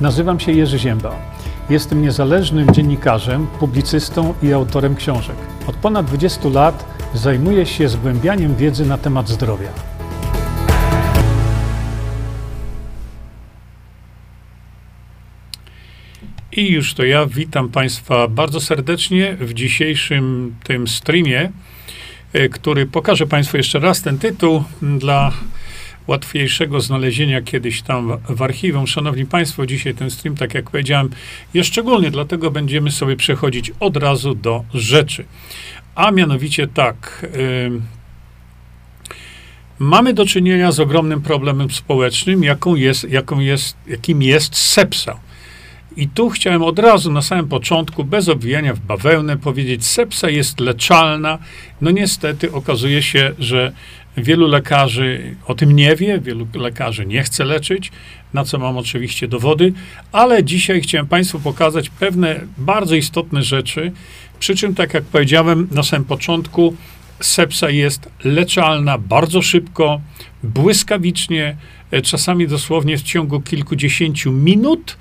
Nazywam 0.00 0.40
się 0.40 0.52
Jerzy 0.52 0.78
Ziemba. 0.78 1.16
Jestem 1.70 2.02
niezależnym 2.02 2.74
dziennikarzem, 2.74 3.46
publicystą 3.46 4.34
i 4.42 4.52
autorem 4.52 4.96
książek. 4.96 5.36
Od 5.66 5.76
ponad 5.76 6.06
20 6.06 6.48
lat 6.48 6.84
zajmuję 7.14 7.66
się 7.66 7.88
zgłębianiem 7.88 8.56
wiedzy 8.56 8.86
na 8.86 8.98
temat 8.98 9.28
zdrowia. 9.28 9.68
I 16.52 16.72
już 16.72 16.94
to 16.94 17.04
ja 17.04 17.26
witam 17.26 17.68
Państwa 17.68 18.28
bardzo 18.28 18.60
serdecznie 18.60 19.36
w 19.40 19.54
dzisiejszym 19.54 20.54
tym 20.64 20.88
streamie, 20.88 21.52
e, 22.32 22.48
który 22.48 22.86
pokażę 22.86 23.26
Państwu 23.26 23.56
jeszcze 23.56 23.78
raz 23.78 24.02
ten 24.02 24.18
tytuł 24.18 24.64
dla 24.82 25.32
łatwiejszego 26.06 26.80
znalezienia 26.80 27.42
kiedyś 27.42 27.82
tam 27.82 28.18
w 28.28 28.42
archiwum. 28.42 28.86
Szanowni 28.86 29.26
Państwo, 29.26 29.66
dzisiaj 29.66 29.94
ten 29.94 30.10
stream, 30.10 30.36
tak 30.36 30.54
jak 30.54 30.70
powiedziałem, 30.70 31.10
jest 31.54 31.68
szczególny, 31.68 32.10
dlatego 32.10 32.50
będziemy 32.50 32.90
sobie 32.90 33.16
przechodzić 33.16 33.72
od 33.80 33.96
razu 33.96 34.34
do 34.34 34.64
rzeczy. 34.74 35.24
A 35.94 36.10
mianowicie 36.10 36.68
tak. 36.68 37.26
Mamy 39.78 40.14
do 40.14 40.26
czynienia 40.26 40.72
z 40.72 40.80
ogromnym 40.80 41.22
problemem 41.22 41.70
społecznym, 41.70 42.44
jaką 42.44 42.74
jest, 42.74 43.10
jaką 43.10 43.40
jest, 43.40 43.76
jakim 43.86 44.22
jest 44.22 44.56
sepsa. 44.56 45.20
I 45.96 46.08
tu 46.08 46.30
chciałem 46.30 46.62
od 46.62 46.78
razu 46.78 47.12
na 47.12 47.22
samym 47.22 47.48
początku, 47.48 48.04
bez 48.04 48.28
obwijania 48.28 48.74
w 48.74 48.80
bawełnę, 48.80 49.36
powiedzieć, 49.36 49.86
sepsa 49.86 50.30
jest 50.30 50.60
leczalna. 50.60 51.38
No 51.80 51.90
niestety 51.90 52.52
okazuje 52.52 53.02
się, 53.02 53.32
że 53.38 53.72
wielu 54.16 54.48
lekarzy 54.48 55.36
o 55.46 55.54
tym 55.54 55.72
nie 55.72 55.96
wie, 55.96 56.20
wielu 56.20 56.46
lekarzy 56.54 57.06
nie 57.06 57.22
chce 57.22 57.44
leczyć, 57.44 57.92
na 58.34 58.44
co 58.44 58.58
mam 58.58 58.76
oczywiście 58.76 59.28
dowody, 59.28 59.72
ale 60.12 60.44
dzisiaj 60.44 60.80
chciałem 60.80 61.06
Państwu 61.06 61.40
pokazać 61.40 61.90
pewne 61.90 62.40
bardzo 62.58 62.94
istotne 62.94 63.42
rzeczy, 63.42 63.92
przy 64.38 64.56
czym, 64.56 64.74
tak 64.74 64.94
jak 64.94 65.04
powiedziałem 65.04 65.68
na 65.70 65.82
samym 65.82 66.04
początku, 66.04 66.76
sepsa 67.20 67.70
jest 67.70 68.08
leczalna 68.24 68.98
bardzo 68.98 69.42
szybko, 69.42 70.00
błyskawicznie, 70.42 71.56
e, 71.90 72.02
czasami 72.02 72.48
dosłownie 72.48 72.98
w 72.98 73.02
ciągu 73.02 73.40
kilkudziesięciu 73.40 74.32
minut, 74.32 74.96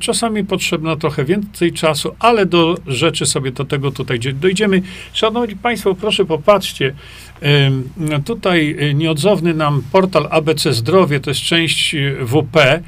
czasami 0.00 0.44
potrzebna 0.44 0.96
trochę 0.96 1.24
więcej 1.24 1.72
czasu, 1.72 2.14
ale 2.18 2.46
do 2.46 2.74
rzeczy 2.86 3.26
sobie 3.26 3.52
do 3.52 3.64
tego 3.64 3.90
tutaj 3.90 4.20
dojdziemy. 4.20 4.82
Szanowni 5.12 5.56
Państwo, 5.56 5.94
proszę 5.94 6.24
popatrzcie. 6.24 6.94
Tutaj 8.24 8.76
y, 8.90 8.94
nieodzowny 8.94 9.54
nam 9.54 9.82
portal 9.92 10.28
ABC 10.30 10.72
Zdrowie, 10.72 11.20
to 11.20 11.30
jest 11.30 11.40
część 11.40 11.94
y, 11.94 12.16
WP, 12.20 12.82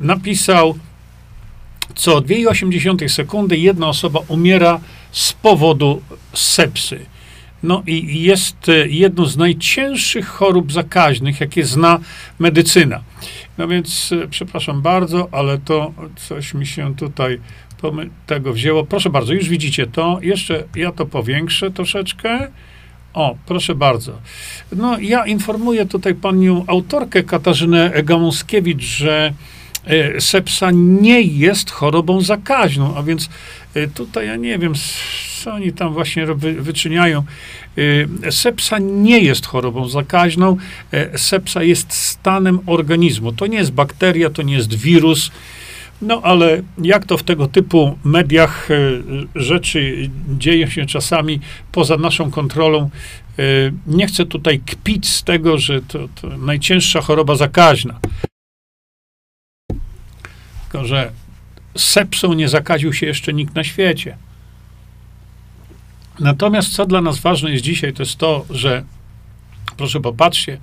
napisał, 0.00 0.78
co 1.94 2.20
2,8 2.20 3.08
sekundy 3.08 3.56
jedna 3.56 3.88
osoba 3.88 4.20
umiera 4.28 4.80
z 5.12 5.32
powodu 5.32 6.02
sepsy. 6.32 7.06
No 7.62 7.82
i 7.86 8.22
jest 8.22 8.56
jedną 8.86 9.26
z 9.26 9.36
najcięższych 9.36 10.26
chorób 10.26 10.72
zakaźnych, 10.72 11.40
jakie 11.40 11.64
zna 11.64 11.98
medycyna. 12.38 13.00
No 13.58 13.68
więc, 13.68 14.12
e, 14.22 14.28
przepraszam 14.28 14.82
bardzo, 14.82 15.28
ale 15.32 15.58
to 15.58 15.92
coś 16.28 16.54
mi 16.54 16.66
się 16.66 16.94
tutaj 16.94 17.40
tego 18.26 18.52
wzięło. 18.52 18.84
Proszę 18.84 19.10
bardzo, 19.10 19.32
już 19.32 19.48
widzicie 19.48 19.86
to. 19.86 20.18
Jeszcze 20.22 20.64
ja 20.76 20.92
to 20.92 21.06
powiększę 21.06 21.70
troszeczkę. 21.70 22.48
O, 23.14 23.36
proszę 23.46 23.74
bardzo. 23.74 24.12
No, 24.72 24.98
ja 24.98 25.26
informuję 25.26 25.86
tutaj 25.86 26.14
panią 26.14 26.64
autorkę 26.66 27.22
Katarzynę 27.22 28.02
Gamuskiewicz, 28.02 28.82
że 28.82 29.26
e, 29.26 29.32
sepsa 30.18 30.70
nie 30.74 31.22
jest 31.22 31.70
chorobą 31.70 32.20
zakaźną, 32.20 32.96
a 32.96 33.02
więc 33.02 33.28
e, 33.74 33.88
tutaj 33.88 34.26
ja 34.26 34.36
nie 34.36 34.58
wiem, 34.58 34.72
co 35.42 35.54
oni 35.54 35.72
tam 35.72 35.92
właśnie 35.92 36.26
wyczyniają. 36.58 37.24
Y, 37.78 38.08
sepsa 38.30 38.78
nie 38.78 39.20
jest 39.20 39.46
chorobą 39.46 39.88
zakaźną. 39.88 40.56
E, 40.92 41.18
sepsa 41.18 41.62
jest 41.62 41.92
stanem 41.92 42.58
organizmu. 42.66 43.32
To 43.32 43.46
nie 43.46 43.58
jest 43.58 43.72
bakteria, 43.72 44.30
to 44.30 44.42
nie 44.42 44.54
jest 44.54 44.74
wirus. 44.74 45.30
No 46.02 46.20
ale 46.22 46.62
jak 46.82 47.06
to 47.06 47.18
w 47.18 47.22
tego 47.22 47.46
typu 47.46 47.98
mediach 48.04 48.68
e, 48.70 48.76
rzeczy 49.34 50.10
dzieją 50.38 50.66
się 50.66 50.86
czasami 50.86 51.40
poza 51.72 51.96
naszą 51.96 52.30
kontrolą, 52.30 52.90
e, 53.38 53.42
nie 53.86 54.06
chcę 54.06 54.26
tutaj 54.26 54.60
kpić 54.60 55.08
z 55.08 55.24
tego, 55.24 55.58
że 55.58 55.82
to, 55.82 56.08
to 56.20 56.28
najcięższa 56.28 57.00
choroba 57.00 57.34
zakaźna. 57.34 58.00
Tylko, 60.76 60.88
że 60.88 61.12
sepsą 61.76 62.32
nie 62.32 62.48
zakaził 62.48 62.92
się 62.92 63.06
jeszcze 63.06 63.32
nikt 63.32 63.54
na 63.54 63.64
świecie. 63.64 64.16
Natomiast 66.20 66.72
co 66.72 66.86
dla 66.86 67.00
nas 67.00 67.18
ważne 67.18 67.50
jest 67.50 67.64
dzisiaj, 67.64 67.92
to 67.92 68.02
jest 68.02 68.16
to, 68.16 68.44
że 68.50 68.84
proszę 69.76 70.00
popatrzcie, 70.00 70.58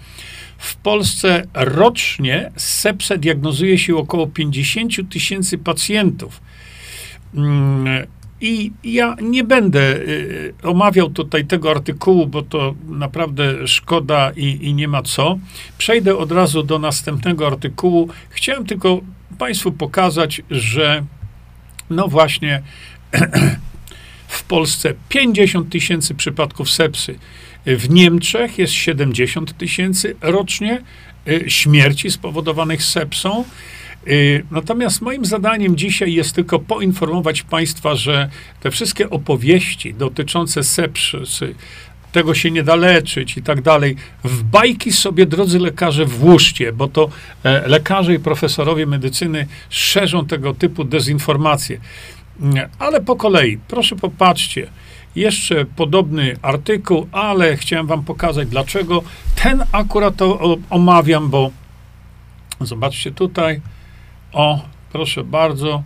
w 0.57 0.75
Polsce 0.75 1.43
rocznie 1.53 2.51
sepsę 2.55 3.17
diagnozuje 3.17 3.77
się 3.77 3.97
około 3.97 4.27
50 4.27 5.09
tysięcy 5.09 5.57
pacjentów. 5.57 6.41
Mm, 7.35 8.07
I 8.41 8.71
ja 8.83 9.15
nie 9.21 9.43
będę 9.43 9.95
y, 9.95 10.53
omawiał 10.63 11.09
tutaj 11.09 11.45
tego 11.45 11.71
artykułu, 11.71 12.27
bo 12.27 12.41
to 12.41 12.75
naprawdę 12.89 13.67
szkoda 13.67 14.31
i, 14.35 14.59
i 14.61 14.73
nie 14.73 14.87
ma 14.87 15.01
co. 15.01 15.39
Przejdę 15.77 16.17
od 16.17 16.31
razu 16.31 16.63
do 16.63 16.79
następnego 16.79 17.47
artykułu. 17.47 18.09
Chciałem 18.29 18.65
tylko 18.65 19.01
Państwu 19.37 19.71
pokazać, 19.71 20.41
że 20.51 21.03
no 21.89 22.07
właśnie 22.07 22.61
w 24.27 24.43
Polsce 24.43 24.93
50 25.09 25.69
tysięcy 25.69 26.15
przypadków 26.15 26.69
sepsy. 26.69 27.19
W 27.65 27.89
Niemczech 27.89 28.57
jest 28.57 28.73
70 28.73 29.57
tysięcy 29.57 30.15
rocznie 30.21 30.81
y, 31.27 31.43
śmierci 31.47 32.11
spowodowanych 32.11 32.83
sepsą. 32.83 33.45
Y, 34.07 34.45
natomiast 34.51 35.01
moim 35.01 35.25
zadaniem 35.25 35.75
dzisiaj 35.75 36.13
jest 36.13 36.35
tylko 36.35 36.59
poinformować 36.59 37.41
Państwa, 37.41 37.95
że 37.95 38.29
te 38.61 38.71
wszystkie 38.71 39.09
opowieści 39.09 39.93
dotyczące 39.93 40.63
sepsy, 40.63 41.17
tego 42.13 42.33
się 42.35 42.51
nie 42.51 42.63
da 42.63 42.75
leczyć 42.75 43.37
i 43.37 43.43
tak 43.43 43.61
dalej, 43.61 43.95
w 44.23 44.43
bajki 44.43 44.91
sobie, 44.91 45.25
drodzy 45.25 45.59
lekarze, 45.59 46.05
włóżcie, 46.05 46.73
bo 46.73 46.87
to 46.87 47.09
e, 47.43 47.67
lekarze 47.67 48.13
i 48.13 48.19
profesorowie 48.19 48.85
medycyny 48.85 49.47
szerzą 49.69 50.25
tego 50.25 50.53
typu 50.53 50.83
dezinformacje. 50.83 51.79
Ale 52.79 53.01
po 53.01 53.15
kolei, 53.15 53.57
proszę 53.67 53.95
popatrzcie, 53.95 54.67
jeszcze 55.15 55.65
podobny 55.65 56.37
artykuł, 56.41 57.07
ale 57.11 57.57
chciałem 57.57 57.87
wam 57.87 58.03
pokazać 58.03 58.47
dlaczego. 58.47 59.03
Ten 59.35 59.63
akurat 59.71 60.15
to 60.15 60.57
omawiam, 60.69 61.29
bo 61.29 61.51
zobaczcie 62.61 63.11
tutaj. 63.11 63.61
O, 64.33 64.65
proszę 64.91 65.23
bardzo. 65.23 65.83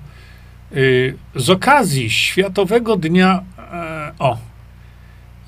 Y, 0.75 1.17
z 1.35 1.49
okazji 1.49 2.09
Światowego 2.09 2.95
Dnia, 2.95 3.43
e, 3.57 4.11
o, 4.19 4.37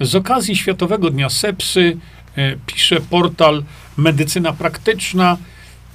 z 0.01 0.15
okazji 0.15 0.55
Światowego 0.55 1.09
Dnia 1.09 1.29
Sepsy 1.29 1.97
e, 2.35 2.55
pisze 2.65 3.01
portal 3.01 3.63
Medycyna 3.97 4.53
Praktyczna, 4.53 5.37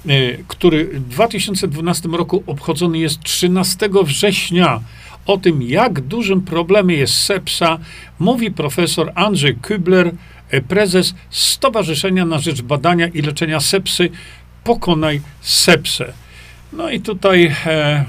E, 0.07 0.37
który 0.47 0.85
w 0.85 1.07
2012 1.07 2.09
roku 2.09 2.43
obchodzony 2.47 2.97
jest 2.97 3.19
13 3.19 3.89
września. 4.03 4.79
O 5.25 5.37
tym, 5.37 5.61
jak 5.61 6.01
dużym 6.01 6.41
problemem 6.41 6.97
jest 6.97 7.13
sepsa, 7.13 7.77
mówi 8.19 8.51
profesor 8.51 9.11
Andrzej 9.15 9.57
Kübler, 9.57 10.11
e, 10.49 10.61
prezes 10.61 11.13
Stowarzyszenia 11.29 12.25
na 12.25 12.39
Rzecz 12.39 12.61
Badania 12.61 13.07
i 13.07 13.21
Leczenia 13.21 13.59
Sepsy 13.59 14.09
Pokonaj 14.63 15.21
Sepsę. 15.41 16.13
No 16.73 16.89
i 16.89 17.01
tutaj 17.01 17.55
e, 17.65 18.05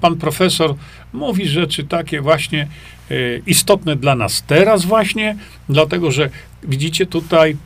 pan 0.00 0.16
profesor 0.16 0.74
mówi 1.12 1.48
rzeczy 1.48 1.84
takie 1.84 2.20
właśnie 2.20 2.68
istotne 3.46 3.96
dla 3.96 4.14
nas 4.14 4.42
teraz 4.46 4.84
właśnie, 4.84 5.36
dlatego 5.68 6.10
że 6.10 6.30
widzicie 6.62 7.06
tutaj 7.06 7.56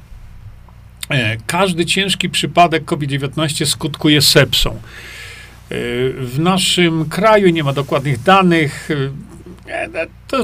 E, 1.10 1.36
każdy 1.46 1.86
ciężki 1.86 2.28
przypadek 2.28 2.84
COVID-19 2.84 3.66
skutkuje 3.66 4.22
sepsą. 4.22 4.70
E, 4.70 4.76
w 6.12 6.36
naszym 6.38 7.08
kraju 7.08 7.50
nie 7.50 7.64
ma 7.64 7.72
dokładnych 7.72 8.22
danych. 8.22 8.88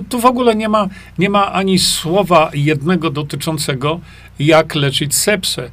Tu 0.08 0.20
w 0.20 0.24
ogóle 0.24 0.54
nie 0.54 0.68
ma, 0.68 0.88
nie 1.18 1.30
ma 1.30 1.52
ani 1.52 1.78
słowa 1.78 2.50
jednego 2.54 3.10
dotyczącego, 3.10 4.00
jak 4.38 4.74
leczyć 4.74 5.14
sepsę. 5.14 5.70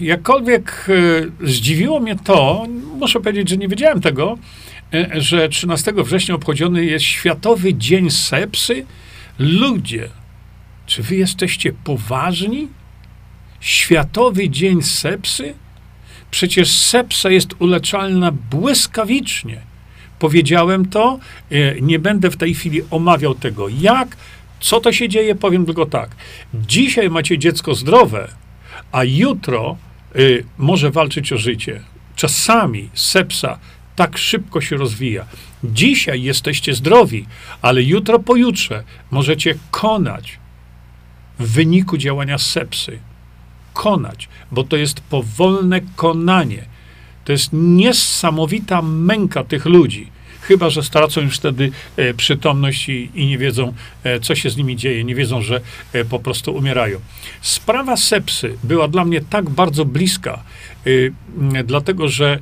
Jakkolwiek 0.00 0.86
zdziwiło 1.44 2.00
mnie 2.00 2.16
to, 2.24 2.66
muszę 2.98 3.20
powiedzieć, 3.20 3.48
że 3.48 3.56
nie 3.56 3.68
wiedziałem 3.68 4.00
tego, 4.00 4.38
że 5.14 5.48
13 5.48 5.92
września 5.96 6.34
obchodzony 6.34 6.84
jest 6.84 7.04
Światowy 7.04 7.74
Dzień 7.74 8.10
Sepsy. 8.10 8.86
Ludzie, 9.38 10.08
czy 10.86 11.02
wy 11.02 11.16
jesteście 11.16 11.72
poważni? 11.72 12.68
Światowy 13.60 14.48
Dzień 14.48 14.82
Sepsy? 14.82 15.54
Przecież 16.30 16.70
sepsa 16.72 17.30
jest 17.30 17.54
uleczalna 17.58 18.32
błyskawicznie. 18.32 19.60
Powiedziałem 20.18 20.88
to, 20.88 21.18
e, 21.50 21.80
nie 21.80 21.98
będę 21.98 22.30
w 22.30 22.36
tej 22.36 22.54
chwili 22.54 22.82
omawiał 22.90 23.34
tego, 23.34 23.68
jak, 23.68 24.16
co 24.60 24.80
to 24.80 24.92
się 24.92 25.08
dzieje, 25.08 25.34
powiem 25.34 25.66
tylko 25.66 25.86
tak. 25.86 26.10
Dzisiaj 26.54 27.10
macie 27.10 27.38
dziecko 27.38 27.74
zdrowe, 27.74 28.28
a 28.92 29.04
jutro 29.04 29.76
y, 30.16 30.44
może 30.58 30.90
walczyć 30.90 31.32
o 31.32 31.38
życie. 31.38 31.80
Czasami 32.16 32.90
sepsa 32.94 33.58
tak 33.98 34.18
szybko 34.18 34.60
się 34.60 34.76
rozwija. 34.76 35.24
Dzisiaj 35.64 36.22
jesteście 36.22 36.74
zdrowi, 36.74 37.26
ale 37.62 37.82
jutro, 37.82 38.18
pojutrze 38.18 38.84
możecie 39.10 39.54
konać 39.70 40.38
w 41.38 41.52
wyniku 41.52 41.96
działania 41.96 42.38
sepsy. 42.38 42.98
Konać, 43.74 44.28
bo 44.52 44.64
to 44.64 44.76
jest 44.76 45.00
powolne 45.00 45.80
konanie. 45.96 46.64
To 47.24 47.32
jest 47.32 47.50
niesamowita 47.52 48.82
męka 48.82 49.44
tych 49.44 49.66
ludzi. 49.66 50.10
Chyba, 50.48 50.70
że 50.70 50.82
stracą 50.82 51.20
już 51.20 51.36
wtedy 51.36 51.70
e, 51.96 52.14
przytomność 52.14 52.88
i, 52.88 53.10
i, 53.14 53.26
nie 53.26 53.38
wiedzą, 53.38 53.72
e, 54.04 54.20
co 54.20 54.34
się 54.34 54.50
z 54.50 54.56
nimi 54.56 54.76
dzieje, 54.76 55.04
nie 55.04 55.14
wiedzą, 55.14 55.42
że 55.42 55.60
e, 55.92 56.04
po 56.04 56.18
prostu 56.18 56.54
umierają. 56.54 57.00
Sprawa 57.40 57.96
sepsy 57.96 58.58
była 58.64 58.88
dla 58.88 59.04
mnie 59.04 59.20
tak 59.20 59.50
bardzo 59.50 59.84
bliska, 59.84 60.42
dlatego 61.64 62.08
że 62.08 62.38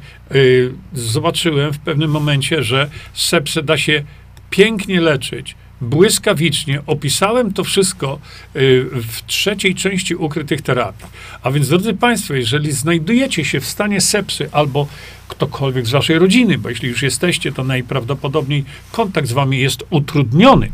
zobaczyłem 0.92 1.72
w 1.72 1.78
pewnym 1.78 2.10
momencie, 2.10 2.62
że 2.62 2.90
sepsę 3.14 3.62
da 3.62 3.76
się 3.76 4.04
pięknie 4.50 5.00
leczyć 5.00 5.54
błyskawicznie 5.80 6.82
opisałem 6.86 7.52
to 7.52 7.64
wszystko 7.64 8.18
y, 8.56 8.84
w 8.92 9.26
trzeciej 9.26 9.74
części 9.74 10.14
ukrytych 10.14 10.62
terapii. 10.62 11.06
A 11.42 11.50
więc, 11.50 11.68
drodzy 11.68 11.94
Państwo, 11.94 12.34
jeżeli 12.34 12.72
znajdujecie 12.72 13.44
się 13.44 13.60
w 13.60 13.66
stanie 13.66 14.00
sepsy 14.00 14.48
albo 14.52 14.86
ktokolwiek 15.28 15.86
z 15.86 15.90
Waszej 15.90 16.18
rodziny, 16.18 16.58
bo 16.58 16.68
jeśli 16.68 16.88
już 16.88 17.02
jesteście, 17.02 17.52
to 17.52 17.64
najprawdopodobniej 17.64 18.64
kontakt 18.92 19.28
z 19.28 19.32
Wami 19.32 19.60
jest 19.60 19.84
utrudniony, 19.90 20.70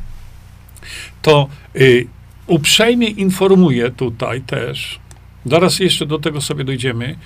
to 1.23 1.49
y, 1.77 2.07
uprzejmie 2.47 3.09
informuję 3.09 3.91
tutaj 3.91 4.41
też, 4.41 4.99
zaraz 5.47 5.79
jeszcze 5.79 6.07
do 6.07 6.19
tego 6.19 6.41
sobie 6.41 6.65
dojdziemy, 6.65 7.17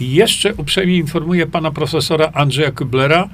jeszcze 0.00 0.54
uprzejmie 0.54 0.96
informuję 0.96 1.46
pana 1.46 1.70
profesora 1.70 2.30
Andrzeja 2.34 2.70
Kublera, 2.70 3.28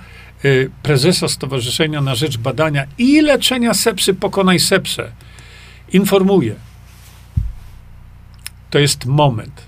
Y, 0.45 0.71
prezesa 0.83 1.29
Stowarzyszenia 1.29 2.01
na 2.01 2.15
Rzecz 2.15 2.39
Badania 2.39 2.87
i 2.99 3.21
Leczenia 3.21 3.75
Sepsy 3.75 4.15
Pokonaj 4.15 4.61
Sepsę 4.61 5.13
informuje. 5.93 6.55
To 8.71 8.79
jest 8.79 9.07
moment. 9.07 9.63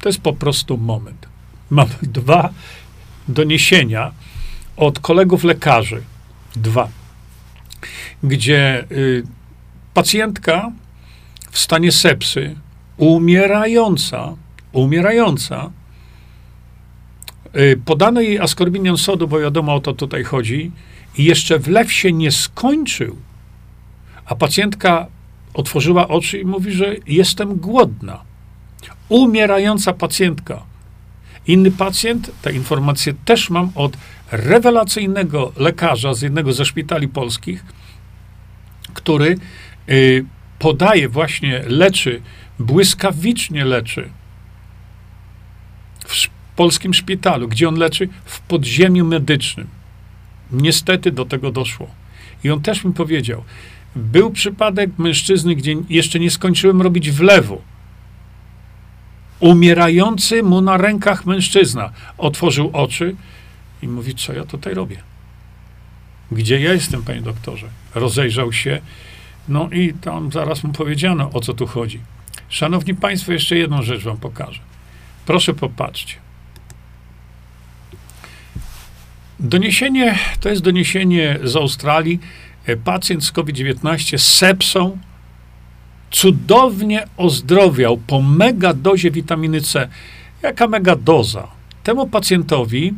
To 0.00 0.08
jest 0.08 0.20
po 0.20 0.32
prostu 0.32 0.78
moment. 0.78 1.28
Mam 1.70 1.88
dwa 2.18 2.50
doniesienia 3.28 4.12
od 4.76 5.00
kolegów 5.00 5.44
lekarzy. 5.44 6.02
Dwa. 6.56 6.88
Gdzie 8.22 8.84
y, 8.92 9.22
pacjentka 9.94 10.72
w 11.50 11.58
stanie 11.58 11.92
sepsy, 11.92 12.56
umierająca, 12.96 14.34
umierająca, 14.72 15.70
podano 17.84 18.20
jej 18.20 18.38
askorbinian 18.38 18.96
sodu, 18.96 19.28
bo 19.28 19.40
wiadomo 19.40 19.74
o 19.74 19.80
to 19.80 19.92
tutaj 19.92 20.24
chodzi, 20.24 20.70
i 21.18 21.24
jeszcze 21.24 21.58
wlew 21.58 21.92
się 21.92 22.12
nie 22.12 22.30
skończył, 22.30 23.16
a 24.26 24.34
pacjentka 24.34 25.06
otworzyła 25.54 26.08
oczy 26.08 26.38
i 26.38 26.44
mówi, 26.44 26.72
że 26.72 26.96
jestem 27.06 27.56
głodna. 27.56 28.22
Umierająca 29.08 29.92
pacjentka. 29.92 30.62
Inny 31.46 31.70
pacjent, 31.70 32.30
te 32.42 32.52
informacje 32.52 33.14
też 33.24 33.50
mam 33.50 33.72
od 33.74 33.96
rewelacyjnego 34.30 35.52
lekarza 35.56 36.14
z 36.14 36.22
jednego 36.22 36.52
ze 36.52 36.64
szpitali 36.64 37.08
polskich, 37.08 37.64
który 38.94 39.38
y, 39.88 40.24
podaje 40.58 41.08
właśnie, 41.08 41.62
leczy, 41.66 42.22
błyskawicznie 42.58 43.64
leczy 43.64 44.10
polskim 46.60 46.94
szpitalu, 46.94 47.48
gdzie 47.48 47.68
on 47.68 47.74
leczy 47.74 48.08
w 48.24 48.40
podziemiu 48.40 49.04
medycznym. 49.04 49.66
Niestety 50.52 51.12
do 51.12 51.24
tego 51.24 51.52
doszło. 51.52 51.86
I 52.44 52.50
on 52.50 52.60
też 52.62 52.84
mi 52.84 52.92
powiedział, 52.92 53.44
był 53.96 54.30
przypadek 54.30 54.90
mężczyzny, 54.98 55.54
gdzie 55.54 55.74
jeszcze 55.88 56.20
nie 56.20 56.30
skończyłem 56.30 56.82
robić 56.82 57.10
wlewu. 57.10 57.62
Umierający 59.38 60.42
mu 60.42 60.60
na 60.60 60.76
rękach 60.76 61.26
mężczyzna 61.26 61.92
otworzył 62.18 62.70
oczy 62.72 63.16
i 63.82 63.88
mówi: 63.88 64.14
Co 64.14 64.32
ja 64.32 64.44
tutaj 64.44 64.74
robię? 64.74 65.02
Gdzie 66.32 66.60
ja 66.60 66.72
jestem, 66.72 67.02
panie 67.02 67.20
doktorze? 67.22 67.68
Rozejrzał 67.94 68.52
się, 68.52 68.80
no 69.48 69.68
i 69.72 69.94
tam 69.94 70.32
zaraz 70.32 70.64
mu 70.64 70.72
powiedziano, 70.72 71.30
o 71.32 71.40
co 71.40 71.54
tu 71.54 71.66
chodzi. 71.66 72.00
Szanowni 72.48 72.94
Państwo, 72.94 73.32
jeszcze 73.32 73.56
jedną 73.56 73.82
rzecz 73.82 74.02
Wam 74.02 74.16
pokażę. 74.16 74.60
Proszę 75.26 75.54
popatrzcie. 75.54 76.29
Doniesienie, 79.40 80.18
to 80.40 80.48
jest 80.48 80.62
doniesienie 80.62 81.38
z 81.44 81.56
Australii. 81.56 82.20
E, 82.66 82.76
pacjent 82.76 83.24
z 83.24 83.32
COVID-19 83.32 84.18
z 84.18 84.34
sepsą 84.34 84.98
cudownie 86.10 87.06
ozdrowiał 87.16 87.96
po 87.96 88.22
megadozie 88.22 89.10
witaminy 89.10 89.60
C. 89.60 89.88
Jaka 90.42 90.68
megadoza? 90.68 91.48
Temu 91.82 92.06
pacjentowi 92.06 92.94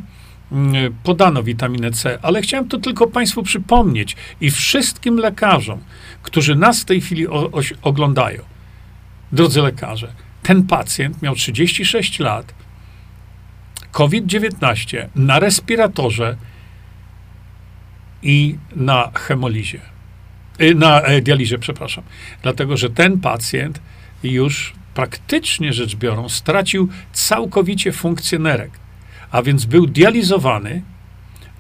mm, 0.53 0.95
podano 1.03 1.43
witaminę 1.43 1.91
C, 1.91 2.19
ale 2.23 2.43
chciałem 2.43 2.69
to 2.69 2.79
tylko 2.79 3.07
Państwu 3.07 3.43
przypomnieć 3.43 4.17
i 4.41 4.51
wszystkim 4.51 5.17
lekarzom, 5.17 5.81
którzy 6.23 6.57
nas 6.57 6.83
w 6.83 6.85
tej 6.85 7.01
chwili 7.01 7.27
oglądają. 7.83 8.43
Drodzy 9.33 9.63
lekarze, 9.63 10.13
ten 10.43 10.63
pacjent 10.63 11.23
miał 11.23 11.35
36 11.35 12.19
lat, 12.19 12.55
COVID-19 13.93 15.09
na 15.15 15.39
respiratorze 15.39 16.37
i 18.23 18.59
na 18.77 19.11
hemolizie. 19.15 19.81
Y, 20.61 20.75
na 20.75 21.01
e, 21.01 21.21
dializie, 21.21 21.59
przepraszam. 21.59 22.05
Dlatego, 22.43 22.77
że 22.77 22.91
ten 22.91 23.21
pacjent 23.21 23.81
już 24.23 24.75
praktycznie 24.95 25.73
rzecz 25.73 25.97
biorąc 25.97 26.33
stracił 26.33 26.89
całkowicie 27.13 27.93
funkcję 27.93 28.39
nerek. 28.39 28.71
A 29.31 29.43
więc 29.43 29.65
był 29.65 29.87
dializowany 29.87 30.83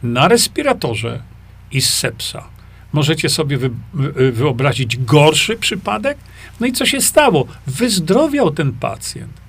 na 0.03 0.29
respiratorze 0.29 1.23
i 1.71 1.81
z 1.81 1.95
sepsa. 1.95 2.49
Możecie 2.93 3.29
sobie 3.29 3.59
wy, 3.59 3.71
wyobrazić 4.33 4.97
gorszy 4.97 5.57
przypadek? 5.57 6.19
No 6.61 6.67
i 6.67 6.73
co 6.73 6.87
się 6.87 7.01
stało? 7.01 7.47
Wyzdrowiał 7.67 8.51
ten 8.51 8.73
pacjent. 8.73 9.42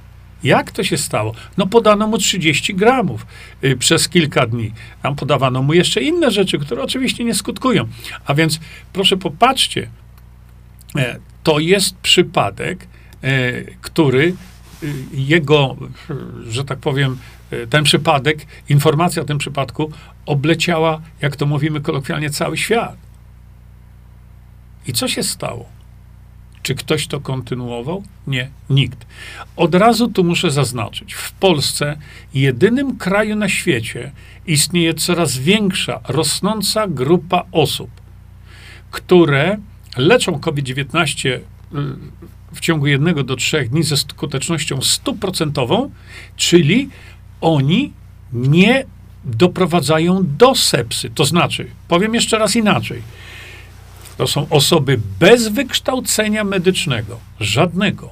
Jak 0.43 0.71
to 0.71 0.83
się 0.83 0.97
stało? 0.97 1.33
No 1.57 1.67
podano 1.67 2.07
mu 2.07 2.17
30 2.17 2.75
gramów 2.75 3.25
y, 3.63 3.77
przez 3.77 4.09
kilka 4.09 4.47
dni. 4.47 4.71
Tam 5.01 5.15
podawano 5.15 5.61
mu 5.61 5.73
jeszcze 5.73 6.01
inne 6.01 6.31
rzeczy, 6.31 6.59
które 6.59 6.83
oczywiście 6.83 7.23
nie 7.23 7.33
skutkują. 7.33 7.87
A 8.25 8.33
więc 8.33 8.59
proszę 8.93 9.17
popatrzcie, 9.17 9.89
e, 10.95 11.19
to 11.43 11.59
jest 11.59 11.97
przypadek, 11.97 12.87
e, 13.23 13.61
który 13.81 14.35
y, 14.83 14.93
jego, 15.13 15.75
że 16.49 16.65
tak 16.65 16.79
powiem, 16.79 17.17
e, 17.51 17.67
ten 17.67 17.83
przypadek, 17.83 18.45
informacja 18.69 19.21
o 19.21 19.25
tym 19.25 19.37
przypadku 19.37 19.91
obleciała, 20.25 21.01
jak 21.21 21.35
to 21.35 21.45
mówimy 21.45 21.81
kolokwialnie, 21.81 22.29
cały 22.29 22.57
świat. 22.57 22.97
I 24.87 24.93
co 24.93 25.07
się 25.07 25.23
stało? 25.23 25.72
Czy 26.63 26.75
ktoś 26.75 27.07
to 27.07 27.19
kontynuował? 27.19 28.03
Nie, 28.27 28.49
nikt. 28.69 29.05
Od 29.55 29.75
razu 29.75 30.07
tu 30.07 30.23
muszę 30.23 30.51
zaznaczyć, 30.51 31.13
w 31.13 31.31
Polsce, 31.31 31.97
jedynym 32.33 32.97
kraju 32.97 33.35
na 33.35 33.49
świecie, 33.49 34.11
istnieje 34.47 34.93
coraz 34.93 35.37
większa, 35.37 35.99
rosnąca 36.07 36.87
grupa 36.87 37.43
osób, 37.51 37.89
które 38.91 39.57
leczą 39.97 40.39
COVID-19 40.39 41.29
y, 41.29 41.41
w 42.53 42.59
ciągu 42.59 42.87
jednego 42.87 43.23
do 43.23 43.35
trzech 43.35 43.69
dni 43.69 43.83
ze 43.83 43.97
skutecznością 43.97 44.81
stuprocentową, 44.81 45.91
czyli 46.35 46.89
oni 47.41 47.93
nie 48.33 48.85
doprowadzają 49.25 50.21
do 50.37 50.55
sepsy. 50.55 51.09
To 51.09 51.25
znaczy, 51.25 51.67
powiem 51.87 52.13
jeszcze 52.13 52.37
raz 52.37 52.55
inaczej 52.55 53.01
to 54.17 54.27
są 54.27 54.49
osoby 54.49 54.99
bez 55.19 55.47
wykształcenia 55.47 56.43
medycznego, 56.43 57.19
żadnego. 57.39 58.09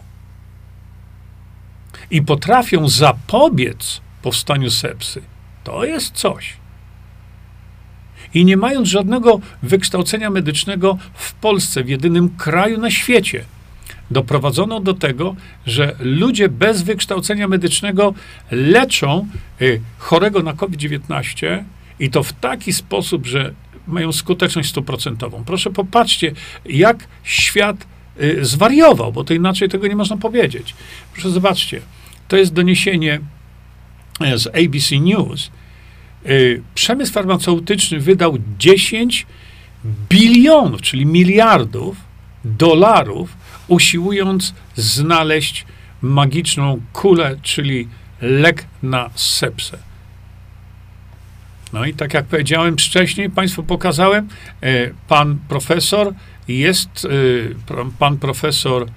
I 2.11 2.21
potrafią 2.21 2.89
zapobiec 2.89 4.01
powstaniu 4.21 4.69
sepsy. 4.69 5.21
To 5.63 5.85
jest 5.85 6.13
coś. 6.13 6.53
I 8.33 8.45
nie 8.45 8.57
mając 8.57 8.87
żadnego 8.87 9.39
wykształcenia 9.63 10.29
medycznego 10.29 10.97
w 11.13 11.33
Polsce, 11.33 11.83
w 11.83 11.89
jedynym 11.89 12.29
kraju 12.29 12.77
na 12.77 12.91
świecie, 12.91 13.45
doprowadzono 14.11 14.79
do 14.79 14.93
tego, 14.93 15.35
że 15.65 15.95
ludzie 15.99 16.49
bez 16.49 16.81
wykształcenia 16.81 17.47
medycznego 17.47 18.13
leczą 18.51 19.27
y, 19.61 19.81
chorego 19.97 20.43
na 20.43 20.53
COVID-19 20.53 21.63
i 21.99 22.09
to 22.09 22.23
w 22.23 22.33
taki 22.33 22.73
sposób, 22.73 23.25
że 23.25 23.53
mają 23.87 24.11
skuteczność 24.11 24.69
stuprocentową. 24.69 25.43
Proszę 25.45 25.69
popatrzcie, 25.69 26.31
jak 26.65 27.07
świat 27.23 27.87
y, 28.21 28.45
zwariował, 28.45 29.11
bo 29.11 29.23
to 29.23 29.33
inaczej 29.33 29.69
tego 29.69 29.87
nie 29.87 29.95
można 29.95 30.17
powiedzieć. 30.17 30.75
Proszę 31.13 31.29
zobaczcie, 31.29 31.81
to 32.27 32.37
jest 32.37 32.53
doniesienie 32.53 33.19
e, 34.19 34.37
z 34.37 34.47
ABC 34.47 34.99
News. 34.99 35.51
Y, 36.25 36.61
przemysł 36.75 37.13
farmaceutyczny 37.13 37.99
wydał 37.99 38.37
10 38.59 39.25
bilionów, 40.09 40.81
czyli 40.81 41.05
miliardów 41.05 41.97
dolarów, 42.45 43.37
usiłując 43.67 44.53
znaleźć 44.75 45.65
magiczną 46.01 46.81
kulę, 46.93 47.35
czyli 47.41 47.87
lek 48.21 48.65
na 48.83 49.09
sepsę. 49.15 49.90
No 51.73 51.85
i 51.85 51.93
tak 51.93 52.13
jak 52.13 52.25
powiedziałem 52.25 52.77
wcześniej, 52.77 53.29
Państwu 53.29 53.63
pokazałem, 53.63 54.27
e, 54.61 54.89
pan 55.07 55.39
profesor 55.47 56.13
jest, 56.47 57.07
e, 57.69 57.89
pan 57.99 58.17
profesor, 58.17 58.87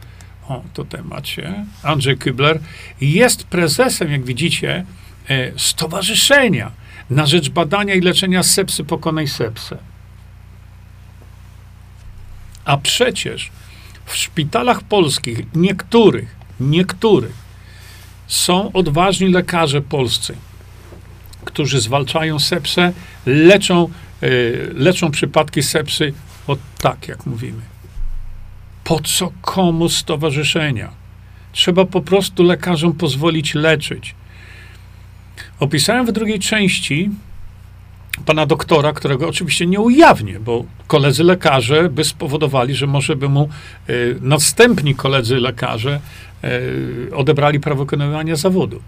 o 0.48 0.62
tutaj 0.74 1.02
macie, 1.02 1.64
Andrzej 1.82 2.18
Kybler, 2.18 2.60
jest 3.00 3.44
prezesem, 3.44 4.10
jak 4.10 4.24
widzicie, 4.24 4.84
e, 5.28 5.58
Stowarzyszenia 5.58 6.70
na 7.10 7.26
rzecz 7.26 7.50
badania 7.50 7.94
i 7.94 8.00
leczenia 8.00 8.42
sepsy 8.42 8.84
Pokonaj 8.84 9.28
Sepsę. 9.28 9.78
A 12.64 12.76
przecież 12.76 13.50
w 14.06 14.16
szpitalach 14.16 14.82
polskich, 14.82 15.54
niektórych, 15.54 16.36
niektórych, 16.60 17.44
są 18.26 18.72
odważni 18.72 19.28
lekarze 19.28 19.82
polscy, 19.82 20.36
którzy 21.44 21.80
zwalczają 21.80 22.38
sepsę, 22.38 22.92
leczą, 23.26 23.88
yy, 24.22 24.70
leczą 24.74 25.10
przypadki 25.10 25.62
sepsy, 25.62 26.12
o 26.46 26.56
tak 26.78 27.08
jak 27.08 27.26
mówimy. 27.26 27.62
Po 28.84 29.00
co 29.00 29.32
komu 29.42 29.88
stowarzyszenia? 29.88 30.90
Trzeba 31.52 31.84
po 31.84 32.00
prostu 32.00 32.42
lekarzom 32.42 32.92
pozwolić 32.92 33.54
leczyć. 33.54 34.14
Opisałem 35.60 36.06
w 36.06 36.12
drugiej 36.12 36.38
części 36.38 37.10
pana 38.26 38.46
doktora, 38.46 38.92
którego 38.92 39.28
oczywiście 39.28 39.66
nie 39.66 39.80
ujawnię, 39.80 40.40
bo 40.40 40.64
koledzy 40.86 41.24
lekarze 41.24 41.88
by 41.88 42.04
spowodowali, 42.04 42.74
że 42.74 42.86
może 42.86 43.16
by 43.16 43.28
mu 43.28 43.48
y, 43.88 44.18
następni 44.20 44.94
koledzy 44.94 45.36
lekarze 45.36 46.00
y, 46.44 47.10
odebrali 47.14 47.60
prawo 47.60 47.84
wykonywania 47.84 48.36
zawodu. 48.36 48.82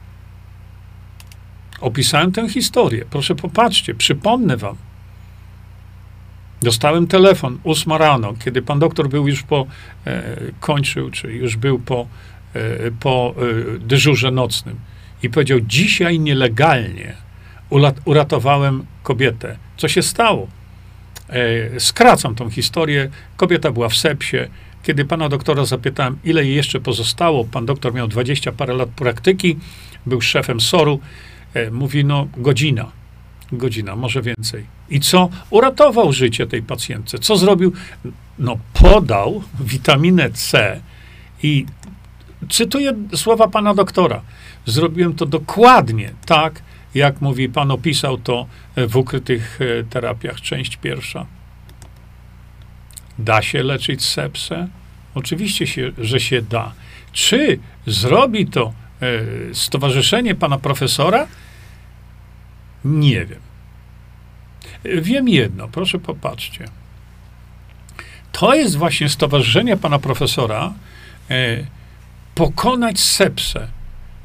Opisałem 1.80 2.33
tę 2.33 2.49
historię. 2.49 3.04
Proszę 3.11 3.35
popatrzcie, 3.35 3.95
przypomnę 3.95 4.56
wam. 4.56 4.76
Dostałem 6.62 7.06
telefon 7.06 7.59
8 7.64 7.92
rano, 7.92 8.35
kiedy 8.45 8.62
pan 8.62 8.78
doktor 8.78 9.09
był 9.09 9.28
już 9.28 9.42
po, 9.42 9.66
e, 10.06 10.37
kończył, 10.61 11.11
czy 11.11 11.33
już 11.33 11.56
był 11.56 11.78
po, 11.78 12.06
e, 12.54 12.90
po 13.00 13.35
e, 13.75 13.78
dyżurze 13.78 14.30
nocnym 14.30 14.76
i 15.23 15.30
powiedział, 15.30 15.61
dzisiaj 15.61 16.21
nielegalnie 16.21 17.14
uratowałem 18.04 18.87
kobietę. 19.02 19.56
Co 19.76 19.88
się 19.88 20.02
stało? 20.02 20.49
E, 21.28 21.80
skracam 21.80 22.35
tą 22.35 22.50
historię. 22.50 23.11
Kobieta 23.37 23.71
była 23.71 23.88
w 23.88 23.97
sepsie. 23.97 24.37
Kiedy 24.83 25.04
pana 25.04 25.28
doktora 25.28 25.64
zapytałem, 25.64 26.18
ile 26.25 26.45
jej 26.45 26.56
jeszcze 26.56 26.80
pozostało, 26.80 27.45
pan 27.45 27.66
doktor 27.66 27.95
miał 27.95 28.09
20 28.09 28.52
parę 28.52 28.75
lat 28.75 28.88
praktyki, 28.88 29.56
był 30.06 30.21
szefem 30.21 30.61
SOR-u. 30.61 31.00
E, 31.56 31.70
mówi, 31.70 32.04
no, 32.04 32.28
godzina. 32.36 32.90
Godzina, 33.52 33.96
może 33.96 34.22
więcej. 34.22 34.66
I 34.90 35.00
co? 35.00 35.28
Uratował 35.50 36.12
życie 36.12 36.46
tej 36.46 36.62
pacjentce. 36.62 37.18
Co 37.18 37.36
zrobił? 37.36 37.72
No, 38.38 38.58
podał 38.72 39.42
witaminę 39.60 40.30
C 40.30 40.80
i 41.42 41.66
cytuję 42.50 42.92
słowa 43.14 43.48
pana 43.48 43.75
doktora. 43.75 44.22
Zrobiłem 44.66 45.14
to 45.14 45.26
dokładnie 45.26 46.10
tak, 46.26 46.62
jak 46.94 47.20
mówi 47.20 47.48
pan, 47.48 47.70
opisał 47.70 48.18
to 48.18 48.46
w 48.76 48.96
ukrytych 48.96 49.58
e, 49.60 49.84
terapiach, 49.84 50.40
część 50.40 50.76
pierwsza. 50.76 51.26
Da 53.18 53.42
się 53.42 53.62
leczyć 53.62 54.04
sepsę? 54.04 54.68
Oczywiście, 55.14 55.66
się, 55.66 55.92
że 55.98 56.20
się 56.20 56.42
da. 56.42 56.72
Czy 57.12 57.58
zrobi 57.86 58.46
to 58.46 58.72
e, 59.02 59.54
stowarzyszenie 59.54 60.34
pana 60.34 60.58
profesora? 60.58 61.26
Nie 62.87 63.26
wiem. 63.26 63.40
Wiem 64.85 65.28
jedno, 65.28 65.69
proszę 65.69 65.99
popatrzcie. 65.99 66.64
To 68.33 68.55
jest 68.55 68.76
właśnie 68.76 69.09
stowarzyszenie 69.09 69.76
pana 69.76 69.99
profesora 69.99 70.73
e, 71.31 71.66
pokonać 72.35 73.00
sepsę 73.00 73.69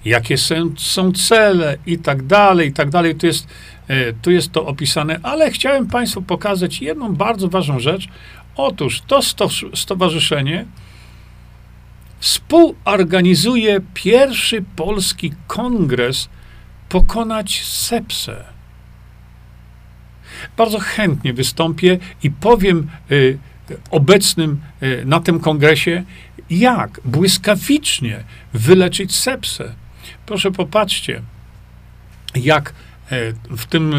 jakie 0.05 0.37
są, 0.37 0.73
są 0.77 1.11
cele 1.11 1.77
i 1.85 1.97
tak 1.97 2.23
dalej, 2.23 2.69
i 2.69 2.73
tak 2.73 2.89
dalej. 2.89 3.15
Tu 3.15 3.25
jest, 3.25 3.47
e, 3.87 4.13
tu 4.13 4.31
jest 4.31 4.51
to 4.51 4.65
opisane, 4.65 5.19
ale 5.23 5.51
chciałem 5.51 5.87
Państwu 5.87 6.21
pokazać 6.21 6.81
jedną 6.81 7.15
bardzo 7.15 7.47
ważną 7.47 7.79
rzecz. 7.79 8.07
Otóż 8.55 9.01
to 9.01 9.19
stowarzyszenie 9.75 10.65
współorganizuje 12.19 13.79
pierwszy 13.93 14.63
polski 14.75 15.33
kongres 15.47 16.29
Pokonać 16.89 17.63
sepsę. 17.65 18.43
Bardzo 20.57 20.79
chętnie 20.79 21.33
wystąpię 21.33 21.97
i 22.23 22.31
powiem 22.31 22.89
y, 23.11 23.37
obecnym 23.91 24.61
y, 24.83 25.03
na 25.05 25.19
tym 25.19 25.39
kongresie, 25.39 26.03
jak 26.49 26.99
błyskawicznie 27.05 28.23
wyleczyć 28.53 29.15
sepsę. 29.15 29.73
Proszę 30.25 30.51
popatrzcie, 30.51 31.21
jak 32.35 32.73
e, 33.11 33.33
w 33.57 33.65
tym, 33.65 33.93
e, 33.93 33.97